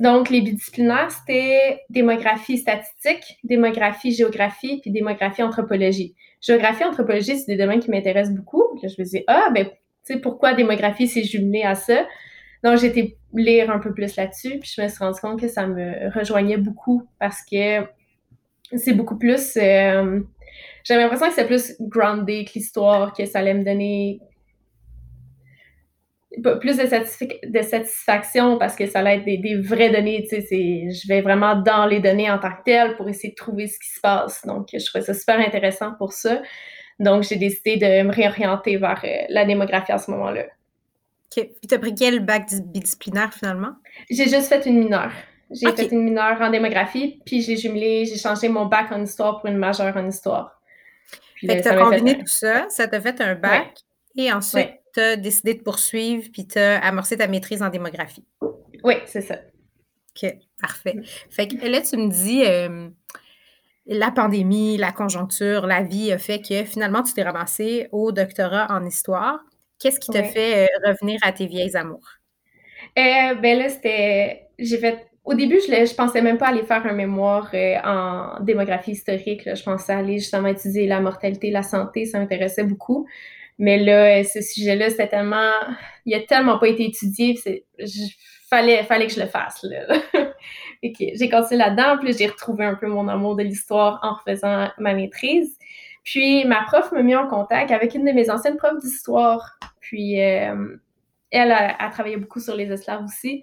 [0.00, 6.16] donc, les bidisciplinaires, c'était démographie statistique, démographie géographie, puis démographie anthropologie.
[6.40, 8.64] Géographie, anthropologie, c'est des domaines qui m'intéressent beaucoup.
[8.82, 9.68] Là, je me disais, ah, ben,
[10.20, 12.06] pourquoi démographie s'est jumelé à ça?
[12.64, 15.48] Donc, j'ai été lire un peu plus là-dessus, puis je me suis rendu compte que
[15.48, 17.86] ça me rejoignait beaucoup parce que
[18.76, 19.56] c'est beaucoup plus.
[19.56, 20.20] Euh,
[20.88, 24.20] j'avais l'impression que c'est plus groundé que l'histoire, que ça allait me donner
[26.60, 30.26] plus de, satisfaction parce que ça allait être des, vraies données.
[30.28, 33.34] Tu sais, je vais vraiment dans les données en tant que telles pour essayer de
[33.34, 34.46] trouver ce qui se passe.
[34.46, 36.40] Donc, je trouvais ça super intéressant pour ça.
[36.98, 40.44] Donc, j'ai décidé de me réorienter vers euh, la démographie à ce moment-là.
[40.44, 41.44] OK.
[41.44, 43.74] Puis, tu as pris quel bac bidisciplinaire finalement?
[44.10, 45.12] J'ai juste fait une mineure.
[45.50, 49.40] J'ai fait une mineure en démographie, puis j'ai jumelé, j'ai changé mon bac en histoire
[49.40, 50.57] pour une majeure en histoire.
[51.38, 53.74] Puis fait que tu as combiné tout ça, ça t'a fait un bac,
[54.16, 58.26] et ensuite, tu as décidé de poursuivre, puis tu as amorcé ta maîtrise en démographie.
[58.84, 59.36] Oui, c'est ça.
[60.22, 60.96] OK, parfait.
[61.30, 62.88] Fait que là, tu me dis, euh,
[63.86, 68.66] la pandémie, la conjoncture, la vie a fait que finalement, tu t'es ramassé au doctorat
[68.70, 69.40] en histoire.
[69.78, 72.08] Qu'est-ce qui t'a fait euh, revenir à tes vieilles amours?
[72.98, 74.48] Euh, ben là, c'était.
[74.58, 75.07] J'ai fait.
[75.28, 79.42] Au début, je, je pensais même pas aller faire un mémoire euh, en démographie historique.
[79.44, 83.06] Je pensais aller justement étudier la mortalité, la santé, ça m'intéressait beaucoup.
[83.58, 85.52] Mais là, ce sujet-là, c'était tellement.
[86.06, 87.38] Il a tellement pas été étudié.
[87.78, 87.86] Il
[88.48, 89.62] fallait, fallait que je le fasse.
[89.64, 89.98] Là.
[90.82, 94.94] j'ai continué là-dedans, puis j'ai retrouvé un peu mon amour de l'histoire en refaisant ma
[94.94, 95.58] maîtrise.
[96.04, 99.58] Puis ma prof m'a mis en contact avec une de mes anciennes profs d'histoire.
[99.80, 100.78] Puis euh,
[101.30, 103.42] elle a, travaillé beaucoup sur les esclaves aussi.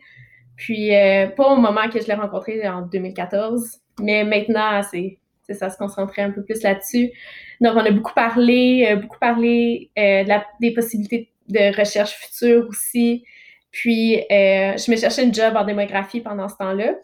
[0.55, 5.19] Puis euh, pas au moment que je l'ai rencontrée en 2014, mais maintenant, c'est
[5.51, 7.11] ça se concentrait un peu plus là-dessus.
[7.61, 13.23] Donc, on a beaucoup parlé, euh, beaucoup parlé la, des possibilités de recherche future aussi.
[13.71, 16.95] Puis, euh, je me cherchais une job en démographie pendant ce temps-là.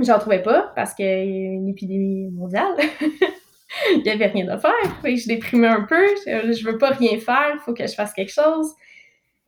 [0.00, 2.76] J'en trouvais pas parce qu'il y a une épidémie mondiale.
[3.96, 4.70] il n'y avait rien à faire.
[5.02, 6.06] je déprimais un peu.
[6.26, 7.52] Je, je veux pas rien faire.
[7.54, 8.72] Il faut que je fasse quelque chose.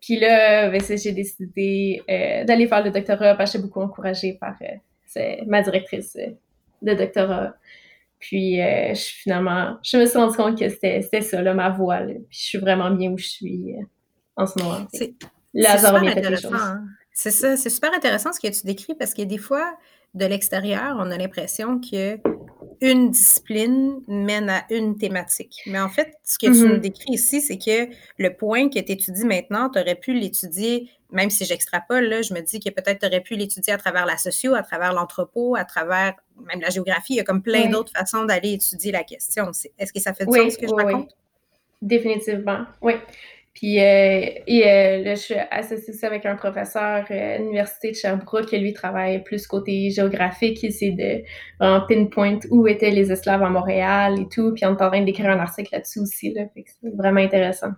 [0.00, 4.38] Puis là, ben, j'ai décidé euh, d'aller faire le doctorat parce que j'étais beaucoup encouragée
[4.40, 4.54] par
[5.16, 6.16] euh, ma directrice
[6.82, 7.54] de doctorat.
[8.18, 12.00] Puis je, finalement, je me suis rendu compte que c'était ça, là, ma voie.
[12.00, 13.74] Puis je suis vraiment bien où je suis
[14.36, 14.86] en ce moment.
[16.54, 16.84] Hein.
[17.12, 19.76] C'est ça, c'est super intéressant ce que tu décris parce que des fois,
[20.14, 22.18] de l'extérieur, on a l'impression que
[22.80, 25.60] une discipline mène à une thématique.
[25.66, 26.80] Mais en fait, ce que tu nous mm-hmm.
[26.80, 31.28] décris ici, c'est que le point que tu étudies maintenant, tu aurais pu l'étudier, même
[31.28, 34.16] si j'extrapole, là, je me dis que peut-être tu aurais pu l'étudier à travers la
[34.16, 36.14] socio, à travers l'anthropo, à travers
[36.46, 37.14] même la géographie.
[37.14, 39.50] Il y a comme plein d'autres façons d'aller étudier la question.
[39.78, 41.14] Est-ce que ça fait du sens ce que je raconte?
[41.82, 42.94] Définitivement, oui.
[43.54, 47.96] Puis euh, et, euh, là, je suis associée avec un professeur euh, à l'Université de
[47.96, 50.62] Sherbrooke qui, lui, travaille plus côté géographique.
[50.62, 51.24] Il essaie de
[51.58, 54.52] vraiment pinpoint où étaient les esclaves à Montréal et tout.
[54.54, 56.32] Puis on est en train d'écrire un article là-dessus aussi.
[56.32, 57.72] Là, c'est vraiment intéressant.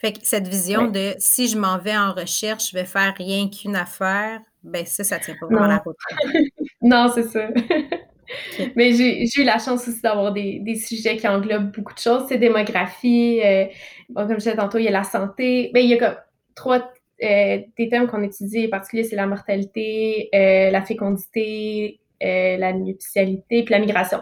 [0.00, 3.48] Fait que cette vision de si je m'en vais en recherche, je vais faire rien
[3.48, 5.96] qu'une affaire, ben ça, ça tient pas vraiment la route.
[6.82, 7.48] non, c'est ça.
[8.76, 12.24] Mais j'ai eu la chance aussi d'avoir des, des, sujets qui englobent beaucoup de choses.
[12.28, 13.66] C'est démographie, euh,
[14.14, 15.70] comme je disais tantôt, il y a la santé.
[15.74, 16.16] Mais ben, il y a comme
[16.54, 16.92] trois
[17.22, 23.64] euh, des thèmes qu'on étudie en particulier, c'est la mortalité, euh, la fécondité, la nuptialité,
[23.64, 24.20] puis la migration.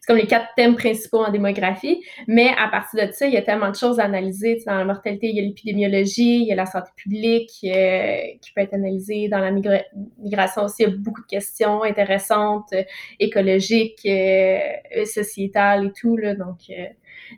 [0.00, 2.02] C'est comme les quatre thèmes principaux en démographie.
[2.26, 4.62] Mais à partir de ça, il y a tellement de choses à analyser.
[4.66, 8.52] dans la mortalité, il y a l'épidémiologie, il y a la santé publique euh, qui
[8.52, 9.28] peut être analysée.
[9.28, 12.82] Dans la migration aussi, il y a beaucoup de questions intéressantes, euh,
[13.18, 14.58] écologiques, euh,
[15.04, 16.16] sociétales et tout.
[16.38, 16.58] Donc,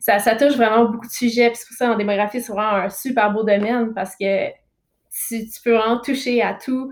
[0.00, 1.50] ça, touche vraiment beaucoup de sujets.
[1.50, 5.62] Puis pour ça, en démographie, c'est vraiment un super beau domaine parce que tu, tu
[5.62, 6.90] peux vraiment toucher à tout.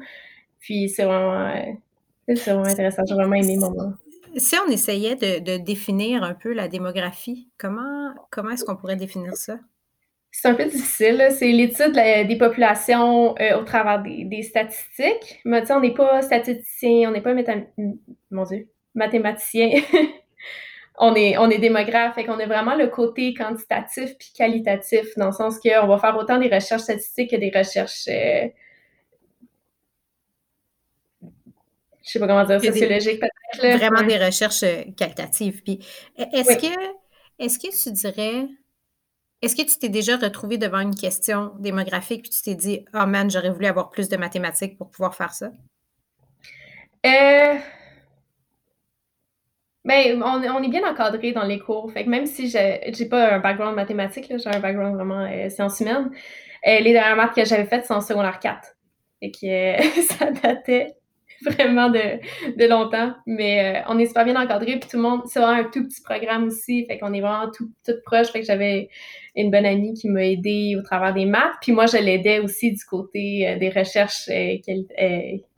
[0.60, 1.52] Puis c'est vraiment,
[2.28, 3.02] vraiment intéressant.
[3.08, 3.94] J'ai vraiment aimé mon moment.
[4.37, 9.37] Si on essayait de, définir un peu la démographie, comment, comment est-ce qu'on pourrait définir
[9.37, 9.59] ça?
[10.33, 11.29] C'est un peu difficile.
[11.31, 15.40] C'est l'étude des populations euh, au travers des, statistiques.
[15.45, 17.35] Mais on n'est pas statisticien, on n'est pas
[18.95, 19.83] mathématicien.
[20.99, 25.27] on, est, on est démographe, fait qu'on a vraiment le côté quantitatif puis qualitatif, dans
[25.27, 28.47] le sens qu'on va faire autant des recherches statistiques que des recherches euh,
[32.11, 33.79] je sais pas comment dire, sociologique peut-être.
[33.79, 35.62] Vraiment des recherches euh, qualitatives.
[35.62, 35.79] Puis,
[36.18, 36.75] e, est-ce que,
[37.38, 38.49] est-ce que tu dirais,
[39.42, 43.07] est-ce que tu t'es déjà retrouvé devant une question démographique puis tu t'es dit, oh
[43.07, 45.53] man, j'aurais voulu avoir plus de mathématiques pour pouvoir faire ça?
[47.07, 47.55] Euh...
[49.85, 51.92] Ben, on, est bien encadré dans les cours.
[51.92, 55.81] Fait que même si j'ai pas un background mathématique, j'ai un background vraiment euh, sciences
[55.81, 56.11] humaines,
[56.66, 58.77] euh, les dernières maths que j'avais faites sont en secondaire 4.
[59.23, 60.99] Et que ça datait
[61.46, 62.18] vraiment de,
[62.57, 63.12] de longtemps.
[63.26, 65.85] Mais euh, on est super bien encadré, puis tout le monde, c'est vraiment un tout
[65.85, 68.29] petit programme aussi, fait qu'on est vraiment tout, tout proche.
[68.29, 68.88] Fait que j'avais
[69.37, 72.72] une bonne amie qui m'a aidé au travers des maths, puis moi, je l'aidais aussi
[72.72, 74.57] du côté euh, des recherches euh,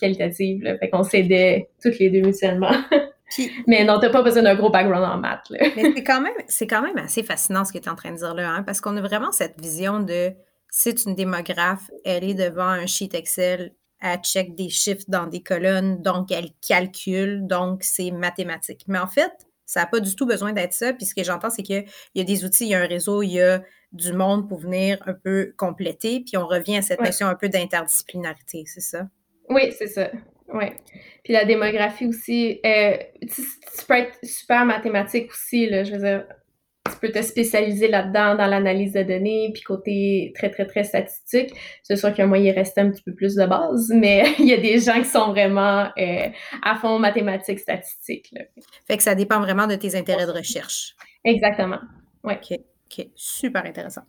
[0.01, 0.63] qualitatives.
[0.63, 0.79] Là.
[0.79, 2.73] Fait qu'on s'aidait toutes les deux mutuellement.
[3.67, 5.49] mais non, t'as pas besoin d'un gros background en maths.
[5.51, 5.59] Là.
[5.77, 8.13] mais c'est quand, même, c'est quand même assez fascinant ce que tu es en train
[8.13, 10.33] de dire là, hein, parce qu'on a vraiment cette vision de
[10.75, 15.43] c'est une démographe, elle est devant un sheet Excel, elle check des chiffres dans des
[15.43, 18.83] colonnes, donc elle calcule, donc c'est mathématique.
[18.89, 19.31] Mais en fait,
[19.65, 20.93] ça n'a pas du tout besoin d'être ça.
[20.93, 21.85] Puis ce que j'entends, c'est qu'il
[22.15, 23.63] y a des outils, il y a un réseau, il y a
[23.93, 26.21] du monde pour venir un peu compléter.
[26.21, 29.09] Puis on revient à cette notion un peu d'interdisciplinarité, c'est ça?
[29.49, 30.11] Oui, c'est ça.
[30.53, 30.67] Oui.
[31.23, 36.01] Puis la démographie aussi, euh, tu, tu, peux être super mathématique aussi, là, je veux
[36.01, 36.27] dire,
[36.91, 41.53] tu peux te spécialiser là-dedans dans l'analyse de données, puis côté très, très, très statistique.
[41.83, 44.59] C'est sûr qu'un moyen reste un petit peu plus de base, mais il y a
[44.59, 46.29] des gens qui sont vraiment euh,
[46.63, 48.35] à fond mathématiques, statistiques.
[48.87, 50.95] Fait que ça dépend vraiment de tes intérêts de recherche.
[51.25, 51.79] Exactement.
[52.25, 52.39] Ouais.
[52.43, 52.59] OK.
[52.91, 53.07] OK.
[53.15, 54.03] Super intéressant.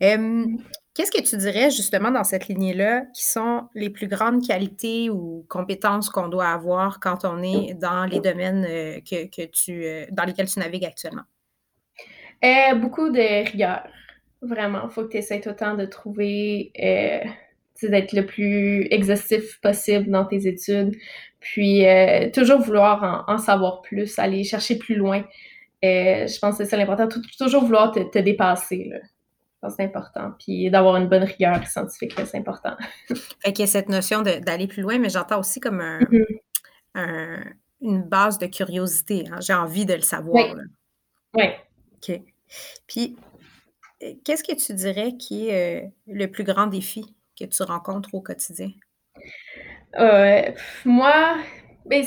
[0.00, 5.46] Qu'est-ce que tu dirais justement dans cette lignée-là qui sont les plus grandes qualités ou
[5.48, 10.06] compétences qu'on doit avoir quand on est dans les domaines euh, que, que tu, euh,
[10.10, 11.22] dans lesquels tu navigues actuellement?
[12.44, 13.86] Euh, beaucoup de rigueur.
[14.42, 14.82] Vraiment.
[14.84, 17.24] Il faut que tu essaies autant de trouver, euh,
[17.82, 20.96] d'être le plus exhaustif possible dans tes études.
[21.40, 25.24] Puis, euh, toujours vouloir en, savoir plus, aller chercher plus loin.
[25.82, 27.08] Je pense que c'est ça l'important.
[27.38, 28.88] Toujours vouloir te, dépasser.
[28.90, 28.98] Là.
[29.00, 30.32] Je pense que c'est important.
[30.38, 32.76] Puis d'avoir une bonne rigueur scientifique, c'est important.
[33.08, 36.24] fait qu'il y a cette notion d'aller plus loin, mais j'entends aussi comme mm-hmm.
[36.94, 37.42] un,
[37.80, 39.24] une base de curiosité.
[39.30, 39.38] Hein.
[39.40, 40.54] J'ai envie de le savoir.
[41.34, 41.44] Oui.
[41.98, 42.20] OK.
[42.86, 43.16] Puis,
[44.24, 47.04] qu'est-ce que tu dirais qui est, euh, le plus grand défi
[47.38, 48.70] que tu rencontres au quotidien?
[49.98, 50.42] Euh,
[50.84, 51.36] moi,
[51.86, 52.04] ben,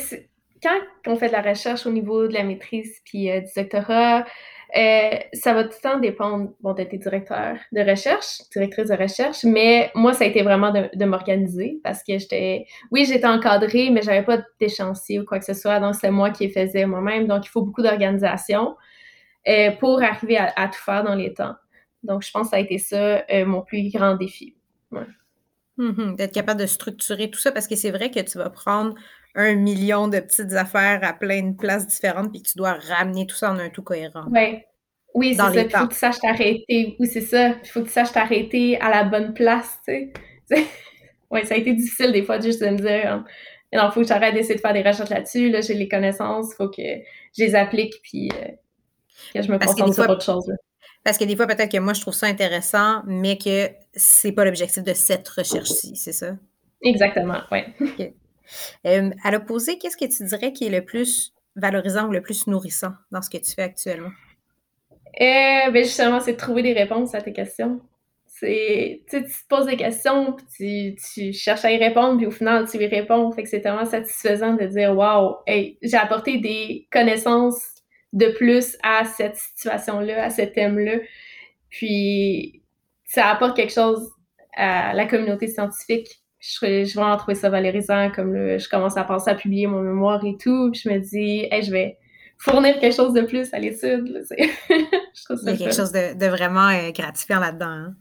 [0.64, 4.26] quand on fait de la recherche au niveau de la maîtrise puis du doctorat,
[4.78, 9.44] euh, ça va tout le temps dépendre, bon, d'être directeur de recherche, directrice de recherche,
[9.44, 14.02] mais moi, ça a été vraiment de, m'organiser parce que j'étais, oui, j'étais encadrée, mais
[14.02, 17.28] j'avais pas d'échéancier ou quoi que ce soit, donc c'est moi qui les faisais moi-même,
[17.28, 18.78] donc il faut beaucoup d'organisation
[19.48, 21.56] euh, pour arriver à, tout faire dans les temps.
[22.04, 24.56] Donc, je pense que ça a été ça euh, mon plus grand défi.
[25.78, 26.16] Mm-hmm.
[26.16, 28.96] D'être capable de structurer tout ça parce que c'est vrai que tu vas prendre
[29.36, 33.36] un million de petites affaires à plein de places différentes, puis tu dois ramener tout
[33.36, 34.26] ça en un tout cohérent.
[34.30, 34.68] Ouais.
[35.14, 35.52] Oui, c'est ça.
[35.54, 36.96] Il faut que tu saches t'arrêter.
[37.00, 37.50] Oui, c'est ça.
[37.50, 40.12] Il faut que tu saches t'arrêter à la bonne place, tu
[40.46, 40.66] sais.
[41.32, 43.24] oui, ça a été difficile des fois juste de me dire
[43.74, 45.50] il hein, faut que j'arrête d'essayer de faire des recherches là-dessus.
[45.50, 48.50] Là, j'ai les connaissances, il faut que je les applique, puis euh,
[49.34, 50.52] que je me concentre sur autre chose.
[51.04, 54.46] Parce que des fois, peut-être que moi, je trouve ça intéressant, mais que c'est pas
[54.46, 56.36] l'objectif de cette recherche-ci, c'est ça?
[56.84, 58.14] Exactement, oui.
[59.24, 62.94] à l'opposé, qu'est-ce que tu dirais qui est le plus valorisant ou le plus nourrissant
[63.12, 64.12] dans ce que tu fais actuellement?
[65.20, 67.82] Euh, ben justement, c'est de trouver des réponses à tes questions.
[68.28, 72.68] C'est, tu te poses des questions, puis tu, cherches à y répondre, puis au final,
[72.68, 73.32] tu y réponds.
[73.32, 77.81] Fait que c'est tellement satisfaisant de dire, wow, hey, j'ai apporté des connaissances
[78.14, 81.00] de plus à cette situation-là, à ce thème-là.
[81.70, 82.62] Puis,
[83.06, 84.10] ça apporte quelque chose
[84.54, 89.30] à la communauté scientifique je, je vraiment trouver ça valorisant, comme je commence à penser
[89.30, 91.98] à publier mon mémoire et tout, puis je me dis, hey, je vais
[92.38, 94.26] fournir quelque chose de plus à l'étude.
[94.32, 97.94] je trouve ça Il y a quelque chose de, vraiment euh, gratifiant là-dedans.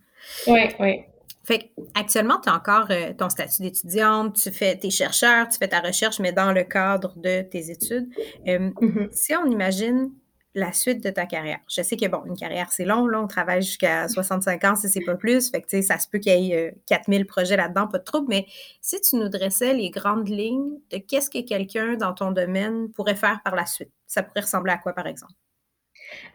[0.46, 0.68] Oui, hein.
[0.80, 1.00] oui.
[1.44, 5.68] Fait actuellement, tu as encore euh, ton statut d'étudiante, tu fais tes chercheurs, tu fais
[5.68, 8.08] ta recherche, mais dans le cadre de tes études.
[8.46, 9.08] Euh, mm-hmm.
[9.12, 10.10] Si on imagine
[10.54, 11.60] la suite de ta carrière.
[11.68, 14.88] Je sais que, bon, une carrière, c'est long, là, on travaille jusqu'à 65 ans si
[14.88, 17.24] c'est pas plus, fait que, tu sais, ça se peut qu'il y ait 4000 euh,
[17.24, 18.46] projets là-dedans, pas de trouble, mais
[18.80, 23.14] si tu nous dressais les grandes lignes de qu'est-ce que quelqu'un dans ton domaine pourrait
[23.14, 25.32] faire par la suite, ça pourrait ressembler à quoi, par exemple?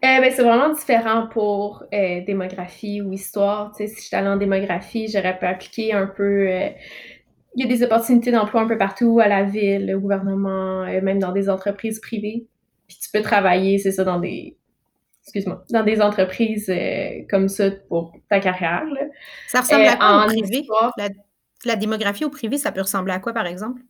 [0.04, 3.72] Euh, ben, c'est vraiment différent pour euh, démographie ou histoire.
[3.76, 6.50] Tu sais, si j'étais allée en démographie, j'aurais pu appliquer un peu...
[7.56, 11.20] il y a des opportunités d'emploi un peu partout, à la ville, au gouvernement, même
[11.20, 12.48] dans des entreprises privées.
[12.88, 14.58] Puis tu peux travailler, c'est ça, dans des
[15.26, 18.86] excuse-moi, dans des entreprises euh, comme ça pour ta carrière.
[18.86, 19.02] Là.
[19.48, 20.68] Ça ressemble à quoi au privé?
[21.66, 23.82] La, démographie au privé, ça peut ressembler à quoi, par exemple?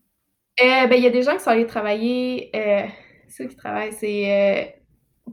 [0.61, 2.83] Euh, ben, il y a des gens qui sont allés travailler, euh,
[3.27, 4.74] ceux qui travaillent, c'est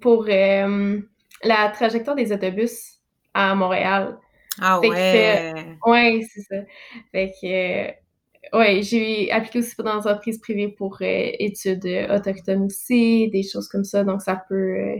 [0.00, 2.98] pour la trajectoire des autobus
[3.34, 4.18] à Montréal.
[4.60, 5.76] Ah ouais!
[5.86, 6.56] ouais, c'est ça.
[7.10, 8.02] Fait que
[8.52, 13.42] oui, j'ai appliqué aussi pour des entreprises privées pour euh, études euh, autochtones aussi, des
[13.42, 14.04] choses comme ça.
[14.04, 14.54] Donc, ça peut.
[14.54, 14.96] Euh,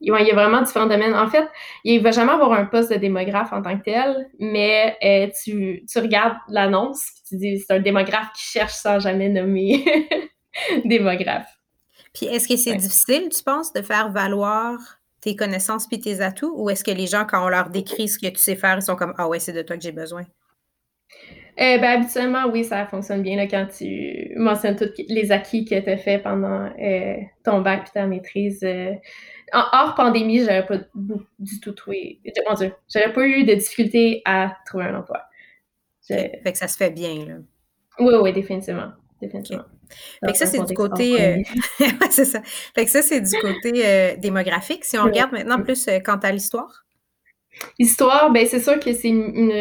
[0.00, 1.14] il y a vraiment différents domaines.
[1.14, 1.48] En fait,
[1.82, 4.98] il va jamais avoir un poste de démographe en tant que tel, mais
[5.42, 9.82] tu, tu, regardes l'annonce et tu dis c'est un démographe qui cherche sans jamais nommer
[10.84, 11.48] démographe.
[12.14, 14.78] Puis est-ce que c'est difficile, tu penses, de faire valoir
[15.20, 18.18] tes connaissances puis tes atouts, ou est-ce que les gens, quand on leur décrit ce
[18.18, 20.24] que tu sais faire, ils sont comme Ah ouais, c'est de toi que j'ai besoin?
[21.60, 25.78] Euh, ben, habituellement, oui, ça fonctionne bien là, quand tu mentionnes tous les acquis que
[25.78, 28.62] tu as fait pendant euh, ton bac et ta maîtrise.
[28.64, 28.92] Euh.
[29.52, 30.78] hors pandémie, j'aurais pas
[31.38, 32.20] du tout trouvé.
[32.48, 35.22] Mon Dieu, j'aurais pas eu de difficulté à trouver un emploi.
[36.06, 37.34] Fait que ça se fait bien, là.
[38.00, 38.92] Oui, oui, définitivement.
[39.20, 39.64] définitivement.
[40.24, 41.42] Fait que ça, c'est du côté.
[42.10, 42.40] c'est ça.
[42.74, 44.84] Fait que ça, c'est du côté démographique.
[44.84, 46.84] Si on regarde maintenant plus quant à l'histoire.
[47.78, 49.52] L'histoire, ben c'est sûr que c'est une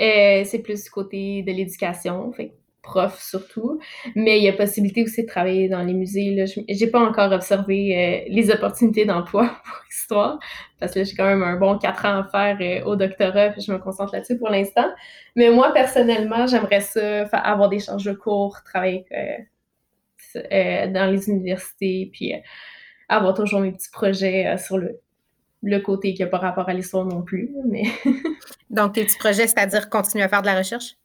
[0.00, 3.78] euh, c'est plus du côté de l'éducation, fait prof surtout.
[4.14, 6.44] Mais il y a possibilité aussi de travailler dans les musées.
[6.46, 10.38] Je n'ai pas encore observé euh, les opportunités d'emploi pour l'histoire,
[10.78, 13.60] parce que j'ai quand même un bon quatre ans à faire euh, au doctorat, puis
[13.60, 14.88] je me concentre là-dessus pour l'instant.
[15.36, 19.04] Mais moi, personnellement, j'aimerais ça, avoir des charges de cours, travailler
[20.34, 22.34] dans les universités, puis
[23.08, 25.00] avoir toujours mes petits projets sur le,
[25.62, 27.50] le côté qui n'a pas rapport à l'histoire non plus.
[27.66, 27.84] Mais
[28.70, 30.96] Donc, tes petits projets, c'est-à-dire continuer à faire de la recherche?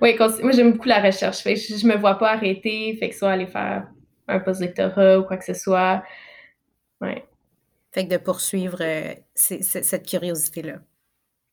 [0.00, 1.38] Oui, moi j'aime beaucoup la recherche.
[1.38, 3.88] Fait je ne me vois pas arrêter, fait que soit aller faire
[4.26, 6.02] un post-doctorat ou quoi que ce soit.
[7.00, 7.24] Ouais.
[7.92, 10.80] Fait que de poursuivre euh, cette curiosité-là.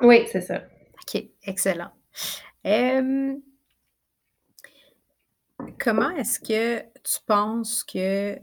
[0.02, 0.64] Oui, c'est ça.
[1.02, 1.92] OK, excellent.
[5.80, 8.38] comment est-ce que tu penses que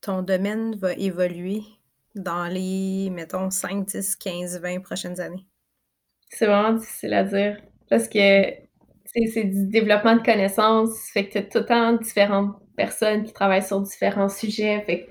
[0.00, 1.62] ton domaine va évoluer
[2.14, 5.46] dans les, mettons, 5, 10, 15, 20 prochaines années?
[6.28, 8.71] C'est vraiment difficile à dire parce que
[9.14, 13.32] c'est du développement de connaissances, fait que tu as tout le temps différentes personnes qui
[13.32, 14.80] travaillent sur différents sujets.
[14.86, 15.08] Fait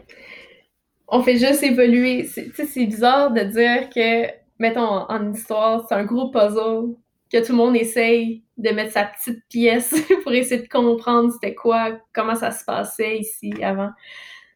[1.12, 2.26] on fait juste évoluer.
[2.26, 6.96] C'est bizarre de dire que, mettons, en, histoire, c'est un gros puzzle,
[7.32, 9.94] que tout le monde essaye de mettre sa petite pièce
[10.24, 13.90] pour essayer de comprendre c'était quoi, comment ça se passait ici avant.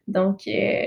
[0.08, 0.86] Donc, euh,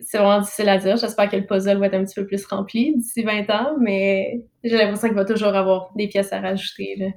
[0.00, 0.96] c'est vraiment difficile à dire.
[0.96, 4.44] J'espère que le puzzle va être un petit peu plus rempli d'ici 20 ans, mais
[4.64, 7.14] j'ai l'impression qu'il va toujours avoir des pièces à rajouter.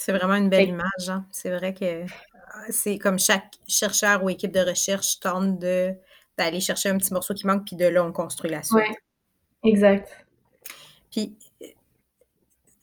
[0.00, 1.08] C'est vraiment une belle image.
[1.08, 1.26] Hein.
[1.30, 2.06] C'est vrai que
[2.70, 5.94] c'est comme chaque chercheur ou équipe de recherche tente de,
[6.38, 8.82] d'aller chercher un petit morceau qui manque, puis de là, on construit la suite.
[9.62, 10.26] Oui, exact.
[11.10, 11.36] Puis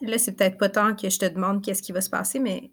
[0.01, 2.71] là, c'est peut-être pas tant que je te demande qu'est-ce qui va se passer, mais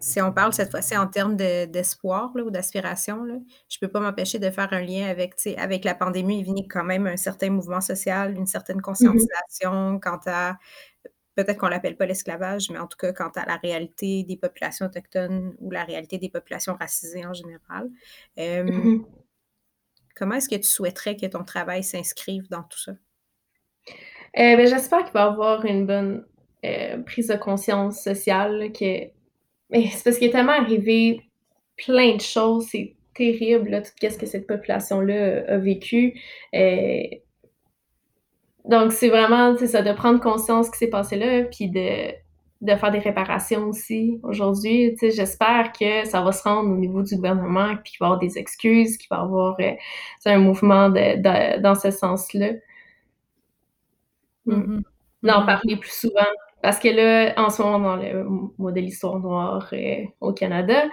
[0.00, 4.50] si on parle cette fois-ci en termes d'espoir ou d'aspiration, je peux pas m'empêcher de
[4.50, 8.34] faire un lien avec, avec la pandémie, il vient quand même un certain mouvement social,
[8.34, 8.80] une certaine mm-hmm.
[8.80, 10.56] conscientisation quant à
[11.44, 14.86] peut-être qu'on l'appelle pas l'esclavage, mais en tout cas quant à la réalité des populations
[14.86, 17.90] autochtones ou la réalité des populations racisées en général.
[18.36, 19.04] Mm-hmm.
[20.16, 22.92] Comment est-ce que tu souhaiterais que ton travail s'inscrive dans tout ça?
[24.38, 26.26] Euh, ben, j'espère qu'il va y avoir une bonne
[26.64, 28.70] euh, prise de conscience sociale.
[28.72, 29.08] Que...
[29.70, 31.22] Mais c'est parce qu'il est tellement arrivé
[31.76, 36.20] plein de choses, c'est terrible, tout ce que cette population-là a vécu.
[38.66, 42.12] Donc, c'est vraiment, ça, de prendre conscience de ce qui s'est passé là, puis de,
[42.60, 44.96] de faire des réparations aussi aujourd'hui.
[45.00, 48.18] J'espère que ça va se rendre au niveau du gouvernement, puis qu'il va y avoir
[48.18, 49.72] des excuses, qu'il va y avoir euh,
[50.26, 52.52] un mouvement de, dans ce sens-là.
[54.46, 54.82] Mm.
[55.22, 55.46] D'en mm-hmm.
[55.46, 56.30] parler plus souvent.
[56.62, 58.24] Parce que là, en ce moment, dans le
[58.58, 60.84] mois de l'histoire noire euh, au Canada,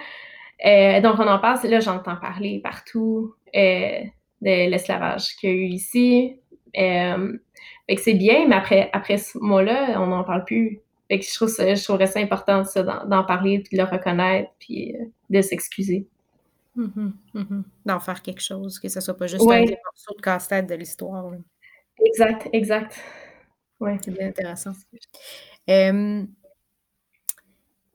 [0.64, 4.08] euh, donc on en parle, là, j'entends parler partout de
[4.42, 6.36] l'esclavage qu'il y a eu ici.
[7.88, 10.80] Fait que c'est bien, mais après, après ce mois-là, on n'en parle plus.
[11.08, 12.62] Fait que je, trouve ça, je trouverais ça important
[13.06, 16.06] d'en parler, de le reconnaître, puis euh, de s'excuser.
[16.76, 17.62] Mm-hmm, mm-hmm.
[17.86, 20.74] D'en faire quelque chose, que ce soit pas juste un des morceaux de casse-tête de
[20.74, 21.32] l'histoire.
[22.04, 23.00] Exact, exact.
[23.80, 23.92] Oui.
[24.04, 24.72] C'est bien intéressant.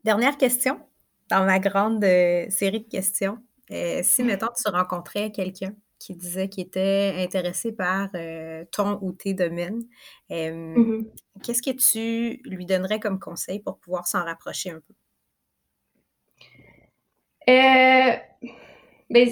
[0.04, 0.80] dernière question
[1.30, 3.38] dans ma grande euh, série de questions.
[3.72, 5.74] Euh, si, mettons, tu rencontrais quelqu'un
[6.04, 9.84] qui disait qu'il était intéressé par euh, ton ou tes domaines.
[10.30, 11.04] Mmh
[11.44, 14.94] qu'est-ce que tu lui donnerais comme conseil pour pouvoir s'en rapprocher un peu?
[17.50, 18.16] Euh,
[19.10, 19.30] ben,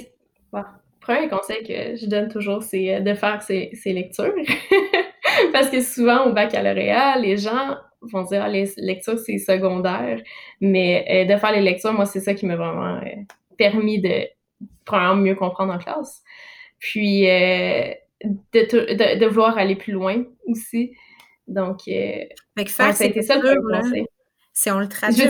[0.52, 0.62] le
[1.00, 4.34] premier conseil que je donne toujours, c'est euh, de faire ses, lectures.
[5.54, 10.22] Parce que souvent, au baccalauréat, les gens vont dire ah, les lectures, c'est secondaire.
[10.60, 13.00] Mais de faire les lectures, moi, c'est ça qui m'a vraiment
[13.58, 14.28] permis de,
[15.16, 16.24] mieux comprendre en classe
[16.82, 17.94] puis euh,
[18.26, 20.94] de, de, vouloir aller plus loin aussi.
[21.48, 22.26] Donc, euh,
[22.58, 24.06] fait que faire ça a été ça le
[24.52, 25.24] Si on le traduit,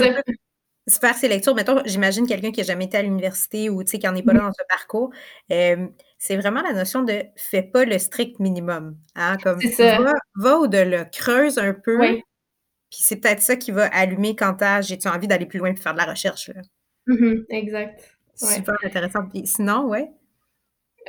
[0.89, 4.15] faire ses lectures, mettons, j'imagine quelqu'un qui n'a jamais été à l'université ou qui n'en
[4.15, 5.11] est pas là dans ce parcours,
[5.51, 5.87] euh,
[6.17, 8.97] c'est vraiment la notion de fais pas le strict minimum.
[9.15, 10.01] Hein, comme ça.
[10.01, 11.99] Va, va au-delà, creuse un peu.
[11.99, 15.75] Puis c'est peut-être ça qui va allumer quand tu j'ai-tu envie d'aller plus loin et
[15.75, 16.49] faire de la recherche.
[16.49, 16.61] Là.
[17.07, 18.17] Mm-hmm, exact.
[18.35, 19.25] Super intéressant.
[19.31, 20.11] Puis sinon, ouais.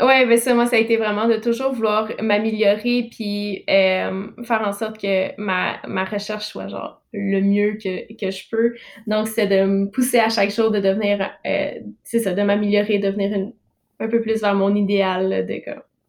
[0.01, 4.63] Ouais, mais ça, moi, ça a été vraiment de toujours vouloir m'améliorer puis euh, faire
[4.67, 8.75] en sorte que ma, ma recherche soit genre le mieux que, que je peux.
[9.07, 11.73] Donc, c'est de me pousser à chaque jour de devenir, euh,
[12.05, 13.53] c'est ça, de m'améliorer, de devenir
[14.01, 15.61] un peu plus vers mon idéal de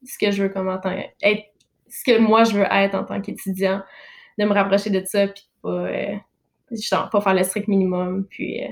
[0.06, 1.44] ce que je veux comme en tant être,
[1.90, 3.84] ce que moi je veux être en tant qu'étudiant,
[4.40, 6.16] de me rapprocher de ça puis pas, euh,
[6.72, 8.70] genre, pas faire le strict minimum puis euh,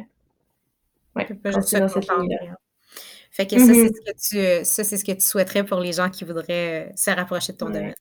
[1.15, 2.57] ouais, continuer dans cette ligne-là.
[3.31, 3.95] Fait que ça, c'est mm-hmm.
[3.95, 6.91] ce que tu, ça, c'est ce que tu souhaiterais pour les gens qui voudraient euh,
[6.95, 7.95] se rapprocher de ton domaine.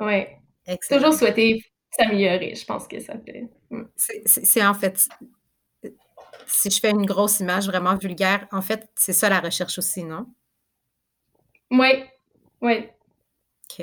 [0.00, 0.24] Oui.
[0.88, 3.48] Toujours souhaiter s'améliorer, je pense que ça fait.
[3.70, 3.84] Mm.
[3.96, 5.08] C'est en fait,
[6.46, 10.04] si je fais une grosse image vraiment vulgaire, en fait, c'est ça la recherche aussi,
[10.04, 10.26] non?
[11.70, 12.04] Oui,
[12.62, 12.88] oui.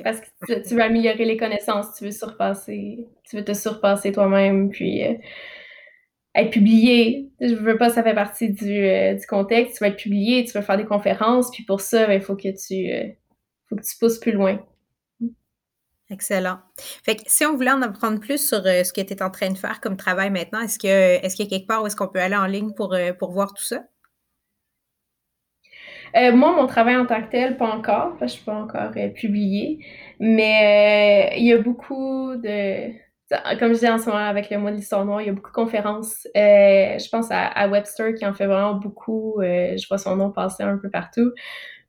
[0.04, 4.70] Parce que tu, veux améliorer les connaissances, tu veux surpasser, tu veux te surpasser toi-même,
[4.70, 5.14] puis euh,
[6.36, 7.32] être publié.
[7.40, 9.78] Je veux pas, ça fait partie du, euh, du, contexte.
[9.78, 12.36] Tu vas être publié, tu vas faire des conférences, puis pour ça, ben, il faut
[12.36, 13.08] que tu euh,
[13.70, 14.60] faut que tu pousses plus loin.
[16.12, 16.60] Excellent.
[17.04, 19.32] Fait que si on voulait en apprendre plus sur euh, ce que tu es en
[19.32, 20.88] train de faire comme travail maintenant, est-ce que
[21.26, 23.32] est-ce qu'il y a quelque part où est-ce qu'on peut aller en ligne pour, pour
[23.32, 23.84] voir tout ça?
[26.34, 28.56] moi, mon travail en tant que tel, pas encore, parce que je ne suis pas
[28.56, 29.86] encore publié,
[30.22, 32.94] mais il y a beaucoup de,
[33.30, 35.34] comme je dis en ce moment avec le mois de l'histoire noire, il y a
[35.34, 36.28] beaucoup de conférences.
[36.36, 39.42] Euh, je pense à, Webster qui en fait vraiment beaucoup.
[39.42, 41.32] Euh, je vois son nom passer un peu partout.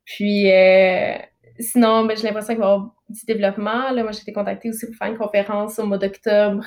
[0.04, 1.14] Puis euh,
[1.58, 3.90] sinon, ben, j'ai l'impression qu'il va y avoir du développement.
[3.90, 6.64] Là, moi, j'ai été contactée aussi pour faire une conférence au mois d'octobre.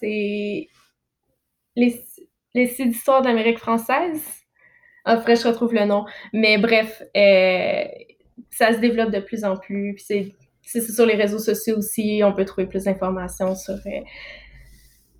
[0.00, 0.68] c'est
[1.74, 2.04] les,
[2.54, 4.22] les sites d'histoire d'Amérique française.
[5.04, 6.04] Après, je retrouve le nom.
[6.34, 7.02] Mais bref,
[8.50, 9.94] ça se développe de plus en plus.
[9.94, 13.76] Puis c'est sur les réseaux sociaux aussi, on peut trouver plus d'informations sur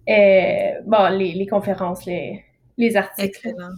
[0.07, 2.45] bon, les, les, conférences, les,
[2.79, 3.49] les articles.
[3.49, 3.75] Excellent.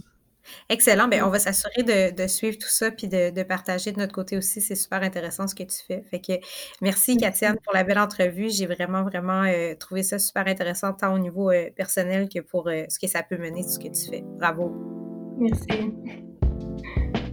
[0.69, 1.07] Excellent.
[1.07, 4.61] Bien, on va s'assurer de, suivre tout ça puis de, partager de notre côté aussi.
[4.61, 6.03] C'est super intéressant ce que tu fais.
[6.09, 6.33] Fait que
[6.81, 8.49] merci, Katiane, pour la belle entrevue.
[8.49, 12.67] J'ai vraiment, vraiment euh, trouvé ça super intéressant, tant au niveau euh, personnel que pour
[12.67, 14.23] euh, ce que ça peut mener, tout ce que tu fais.
[14.37, 14.71] Bravo.
[15.37, 15.93] Merci.